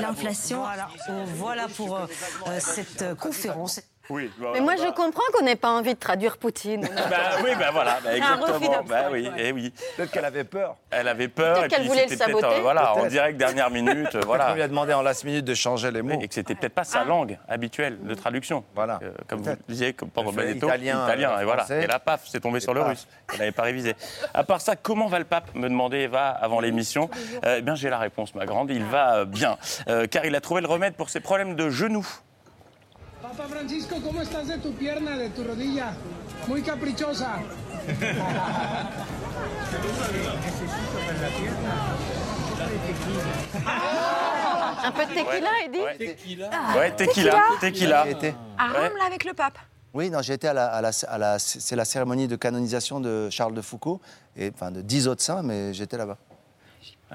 [0.00, 0.58] l'inflation.
[0.60, 0.88] Voilà,
[1.34, 2.06] voilà pour euh,
[2.48, 3.80] euh, cette euh, conférence.
[4.10, 6.82] Oui, Mais moi, je comprends qu'on n'ait pas envie de traduire Poutine.
[7.10, 8.82] Bah oui, bah voilà, bah Un exactement.
[8.86, 9.32] Bah oui, ouais.
[9.38, 9.72] eh oui.
[9.96, 10.76] Peut-être qu'elle avait peur.
[10.90, 11.58] Elle avait peur.
[11.58, 12.58] Peut-être et qu'elle voulait le c'était peut-être, saboter.
[12.58, 14.54] euh, voilà, en direct, dernière minute, euh, On voilà.
[14.54, 16.18] lui a demandé en last minute de changer les mots.
[16.20, 18.64] Et que c'était peut-être pas sa langue habituelle de traduction.
[18.74, 18.98] Voilà.
[19.02, 21.66] Euh, comme vous le disiez, comme pendant Benedetto, italien, italien, euh, et voilà.
[21.70, 23.06] Et là, paf, c'est tombé Et sur le russe.
[23.32, 23.94] Elle n'avait pas révisé.
[24.34, 27.08] À part ça, comment va le pape me demandait Eva avant l'émission.
[27.44, 28.70] Euh, eh bien, j'ai la réponse, ma grande.
[28.70, 29.56] Il va euh, bien,
[30.10, 32.06] car il a trouvé le remède pour ses problèmes de genoux.
[33.36, 35.94] Papa Francisco, ¿cómo estás de tu pierna, de tu rodilla?
[36.46, 37.38] Muy caprichosa.
[44.86, 46.50] Un peu de tequila, il dit Ouais, tequila.
[46.76, 48.00] Ouais, tequila, tequila.
[48.58, 48.68] À.
[48.68, 49.58] Rome, là, avec le pape.
[49.92, 53.00] Oui, non, j'ai été à la, à la- à la- c'est la cérémonie de canonisation
[53.00, 54.00] de Charles de Foucault,
[54.36, 56.18] et, enfin de dix autres saints, mais j'étais là-bas.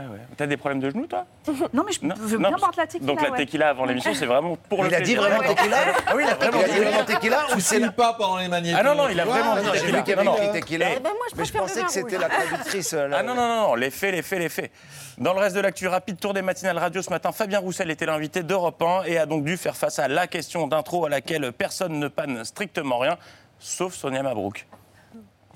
[0.02, 0.20] Ah ouais.
[0.38, 1.26] T'as des problèmes de genoux, toi
[1.74, 3.06] Non, mais je Non, veux non, bien boire de la tequila.
[3.06, 3.38] Donc la ouais.
[3.38, 5.78] tequila avant l'émission, c'est vraiment pour le Il a dit vraiment tequila
[6.08, 7.91] Ah oui, il a vraiment Il dit vraiment tequila ou c'est la...
[7.91, 8.78] pas pendant les magnétos.
[8.80, 10.86] Ah non, non, il a vraiment dit j'ai vu qu'il avait écrit tequila.
[10.91, 12.93] Eh, ben, moi, je mais je pensais que c'était la traductrice.
[12.93, 14.72] euh, la- Ah non, non, non, non, les faits, les faits, les faits.
[15.18, 18.06] Dans le reste de l'actu rapide, tour des matinales radio ce matin, Fabien Roussel était
[18.06, 21.52] l'invité d'Europe 1 et a donc dû faire face à la question d'intro à laquelle
[21.52, 23.18] personne ne panne strictement rien,
[23.60, 24.66] sauf Sonia Mabrouk.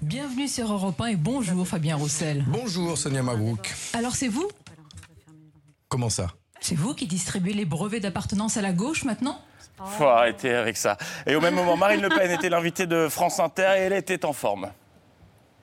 [0.03, 2.43] Bienvenue sur Europe 1 et bonjour Fabien Roussel.
[2.47, 3.73] Bonjour Sonia Mabrouk.
[3.93, 4.49] Alors c'est vous
[5.87, 6.27] Comment ça?
[6.59, 9.39] C'est vous qui distribuez les brevets d'appartenance à la gauche maintenant?
[9.97, 10.97] Faut arrêter avec ça.
[11.25, 14.25] Et au même moment, Marine Le Pen était l'invitée de France Inter et elle était
[14.25, 14.71] en forme.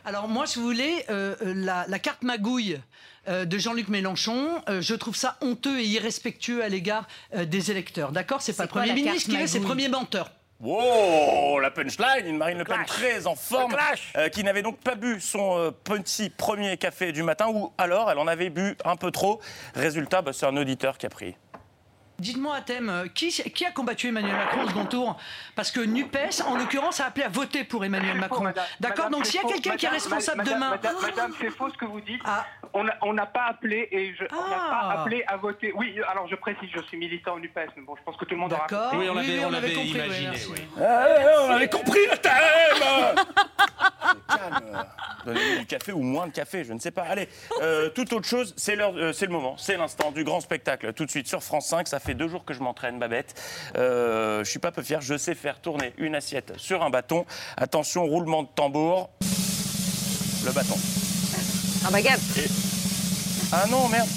[0.07, 2.81] Alors moi, je voulais euh, euh, la, la carte magouille
[3.29, 4.63] euh, de Jean-Luc Mélenchon.
[4.71, 8.11] Euh, je trouve ça honteux et irrespectueux à l'égard euh, des électeurs.
[8.11, 8.41] D'accord?
[8.41, 10.33] C'est pas le Premier ministre qui est, c'est le premier menteur.
[10.63, 13.75] Wow, la punchline, une Marine Le Pen très en forme,
[14.19, 18.11] euh, qui n'avait donc pas bu son euh, petit premier café du matin, ou alors
[18.11, 19.41] elle en avait bu un peu trop.
[19.75, 21.35] Résultat, bah, c'est un auditeur qui a pris.
[22.21, 25.17] Dites-moi à thème, euh, qui, qui a combattu Emmanuel Macron au second tour
[25.57, 28.53] Parce que NUPES, en l'occurrence, a appelé à voter pour Emmanuel Macron.
[28.79, 30.71] D'accord Donc s'il y a quelqu'un qui est responsable madame, demain...
[30.71, 32.21] Madame, madame, c'est faux ce que vous dites.
[32.73, 35.01] On n'a on n'a pas appelé et je, on n'a pas Ah.
[35.01, 35.73] appelé à voter.
[35.75, 38.35] Oui, alors je précise, je suis militant au NUPES, mais bon, je pense que tout
[38.35, 38.91] le monde aura D'accord.
[38.91, 38.99] compris.
[39.07, 40.49] Oui, on l'avait- Oui, on on compris, imaginé, oui, merci.
[40.53, 40.61] oui.
[40.79, 42.31] Eh, on avait compris le thème
[44.29, 44.87] Calme.
[45.25, 47.03] Donnez-lui du café ou moins de café, je ne sais pas.
[47.03, 47.29] Allez,
[47.61, 50.93] euh, toute autre chose, c'est l'heure, euh, c'est le moment, c'est l'instant du grand spectacle.
[50.93, 53.35] Tout de suite sur France 5, ça fait deux jours que je m'entraîne, Babette.
[53.77, 57.25] Euh, je suis pas peu fier, je sais faire tourner une assiette sur un bâton.
[57.57, 59.11] Attention, roulement de tambour.
[60.45, 60.77] Le bâton.
[61.87, 62.21] Un baguette.
[62.39, 62.49] Et-
[63.53, 64.09] Ah non, merde.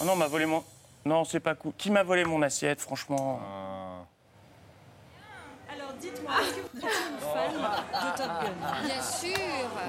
[0.00, 0.62] Oh non, on m'a volé mon.
[1.06, 1.72] Non, c'est pas cool.
[1.76, 3.40] Qui m'a volé mon assiette, franchement?
[6.00, 7.52] Dites-moi, est-ce que vous étiez une fan
[8.12, 8.86] de Top Gun?
[8.86, 9.38] Bien sûr.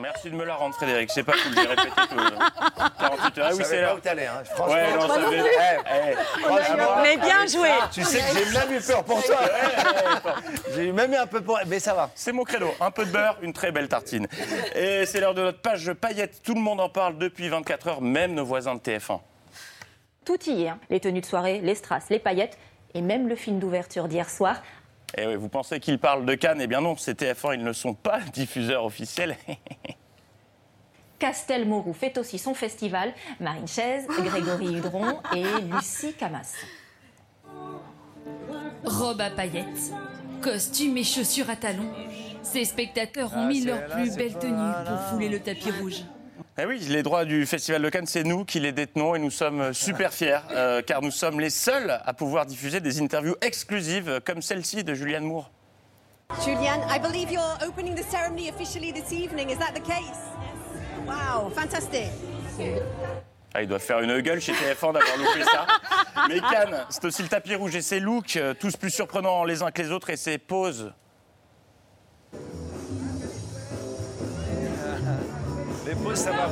[0.01, 1.09] Merci de me la rendre, Frédéric.
[1.11, 2.17] C'est pas cool, j'ai répété tout.
[2.17, 3.47] euh, 48 heures.
[3.49, 3.95] Ah oui, c'est là.
[3.95, 4.43] où t'allais, hein.
[4.45, 4.73] Franchement.
[4.75, 7.69] Ouais, non, ça fait- Eh, eh, franchement, Mais bien avec joué.
[7.69, 9.37] ça, Tu sais que j'ai même eu peur pour toi.
[10.75, 12.09] J'ai même eu un peu peur, mais ça va.
[12.15, 12.73] C'est mon credo.
[12.81, 14.27] Un peu de beurre, une très belle tartine.
[14.75, 16.41] Et c'est l'heure de notre page paillettes.
[16.43, 19.19] Tout le monde en parle depuis 24 heures, même nos voisins de TF1.
[20.25, 20.79] Tout y est, hein.
[20.89, 22.57] les tenues de soirée, les strass, les paillettes
[22.95, 24.55] et même le film d'ouverture d'hier soir.
[25.17, 27.73] Et oui, vous pensez qu'ils parlent de Cannes Eh bien non, c'est TF1, ils ne
[27.73, 29.37] sont pas diffuseurs officiels.
[31.19, 36.53] Castelmourou fait aussi son festival, Marine Chaise, Grégory Hudron et Lucie Camas.
[38.83, 39.91] Robe à paillettes,
[40.41, 41.91] costumes et chaussures à talons.
[42.43, 44.83] Ces spectateurs ont Ah, mis leur là, plus belle tenue là.
[44.85, 46.03] pour fouler le tapis rouge.
[46.57, 49.29] Eh oui, les droits du Festival de Cannes, c'est nous qui les détenons et nous
[49.29, 54.21] sommes super fiers, euh, car nous sommes les seuls à pouvoir diffuser des interviews exclusives
[54.25, 55.51] comme celle-ci de Julianne Moore.
[56.45, 59.49] Julianne, I believe you're opening the ceremony officially this evening.
[59.49, 60.31] Is that the case?
[61.05, 62.07] Wow, fantastic.
[63.53, 65.67] Ah, ils doivent faire une gueule chez TF1 d'avoir loupé ça.
[66.29, 69.61] Mais Cannes, c'est aussi le tapis rouge et ses looks, euh, tous plus surprenants les
[69.61, 70.93] uns que les autres, et ses poses.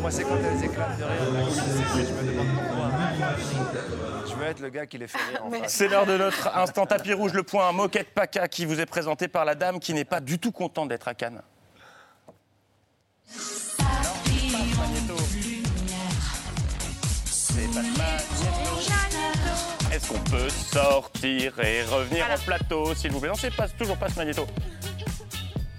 [0.02, 1.16] Moi, c'est quand elles éclatent de rire.
[1.96, 2.92] Je me demande pourquoi.
[4.28, 5.74] Je veux être le gars qui les fait rire en face.
[5.74, 9.30] C'est l'heure de notre instant tapis rouge, le point moquette paca qui vous est présenté
[9.30, 11.42] par la dame qui n'est pas du tout contente d'être à Cannes.
[17.26, 17.82] C'est pas
[19.94, 23.30] Est-ce qu'on peut sortir et revenir en plateau, s'il vous plaît?
[23.30, 24.46] Non, c'est pas, toujours pas ce magnéto.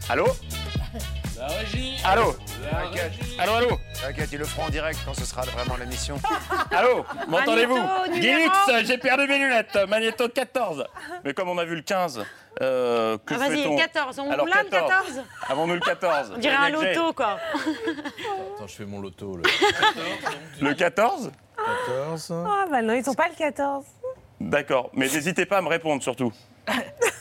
[0.09, 0.27] Allô?
[1.49, 2.35] La régie Allô
[2.71, 3.13] T'inquiète.
[3.39, 6.17] Allô, allô T'inquiète, ils le feront en direct quand ce sera vraiment l'émission.
[6.71, 9.79] Allô M'entendez-vous Magnéto, numéro Gilix, j'ai perdu mes lunettes.
[9.89, 10.87] Magnéto 14.
[11.25, 12.25] Mais comme on a vu le 15,
[12.63, 14.19] euh, que Ah, Vas-y, fait-on 14.
[14.21, 17.39] On Alors, l'a le 14 Avons-nous le 14 On dirait un loto, quoi.
[18.57, 19.37] Attends, je fais mon loto.
[19.37, 19.43] Le
[20.67, 21.31] Le 14
[21.87, 22.33] 14.
[22.47, 23.85] Ah bah non, ils sont pas le 14.
[24.41, 26.33] D'accord, mais n'hésitez pas à me répondre surtout.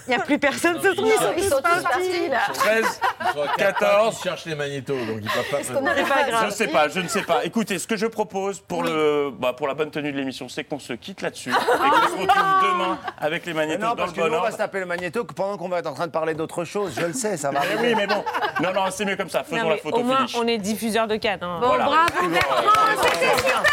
[0.06, 1.08] Il n'y a plus personne ce truc.
[1.38, 2.40] Ils sont tous partis là.
[2.54, 3.00] 13,
[3.34, 3.48] 14.
[3.58, 4.16] 14.
[4.20, 5.74] Ils cherchent les magnétos, donc ils peuvent pas.
[5.74, 6.42] qu'on me- arrive C'est pas grave.
[6.42, 7.46] Je ne sais pas, je ne sais pas.
[7.46, 10.66] Écoutez, ce que je propose pour, le, bah, pour la bonne tenue de l'émission, c'est
[10.66, 11.62] qu'on se quitte là-dessus et qu'on
[12.08, 14.44] se retrouve demain avec les magnétos non, dans parce le que nous, bon on va
[14.44, 14.54] ordre.
[14.54, 16.94] se taper le magnéto que pendant qu'on va être en train de parler d'autre chose.
[17.00, 18.24] Je le sais, ça va Mais oui, mais bon.
[18.62, 19.44] Non, non, c'est mieux comme ça.
[19.46, 20.36] Faisons Non, la photo au moins, finish.
[20.36, 21.40] on est diffuseur de Cannes.
[21.42, 21.60] hein.
[21.62, 21.86] Bon, Voilà.
[21.86, 22.56] bravo Bertrand
[23.04, 23.64] C'était super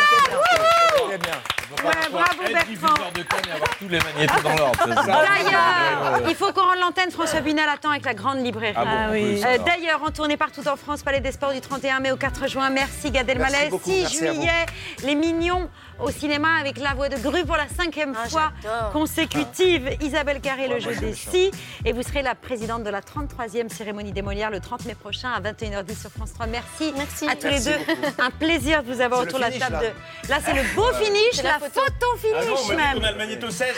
[0.97, 1.35] C'était bien.
[1.71, 4.87] Ouais, bravo Bertrand diffuseur de Cannes et avoir tous les magnétos dans l'ordre.
[5.07, 7.11] D'ailleurs, il faut qu'on rende l'antenne.
[7.11, 8.75] François Bunel attend avec la grande librairie.
[8.77, 9.41] Ah bon, Ah oui.
[9.45, 9.59] Euh.
[9.65, 12.71] D'ailleurs, en tournée partout en France, Palais des Sports du 31 mai au 4 juin.
[12.71, 13.69] Merci Gad Elmaleh.
[13.71, 14.35] beaucoup, 6 merci à vous.
[14.35, 14.67] juillet,
[15.05, 15.69] Les Mignons
[16.03, 18.53] au cinéma avec La Voix de Grue pour la cinquième Ah, fois
[18.93, 19.97] consécutive.
[20.01, 21.51] Isabelle Carré, le jeu des si.
[21.85, 25.31] Et vous serez la présidente de la 33e cérémonie des Molières le 30 mai prochain
[25.31, 26.47] à 21h10 sur France 3.
[26.47, 27.29] Merci, Merci.
[27.29, 27.95] à tous Merci les deux.
[28.19, 29.81] Un plaisir de vous avoir autour de la table là.
[29.81, 30.29] de.
[30.29, 32.07] Là, c'est le beau finish, la, la photo, photo.
[32.37, 32.99] Ah non, finish on même.
[32.99, 33.75] qu'on a le magnéto 16.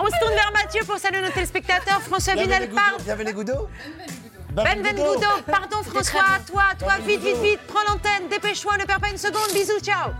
[0.00, 2.00] On se tourne vers Mathieu pour saluer nos téléspectateurs.
[2.02, 3.00] François Bunel parle.
[3.04, 3.68] Bienvenue Goudo
[3.98, 4.06] Ben
[4.54, 9.18] Benvenuto, pardon François, toi, toi, vite, vite, vite, prends l'antenne, dépêche-toi, ne perds pas une
[9.18, 10.12] seconde, bisous, ciao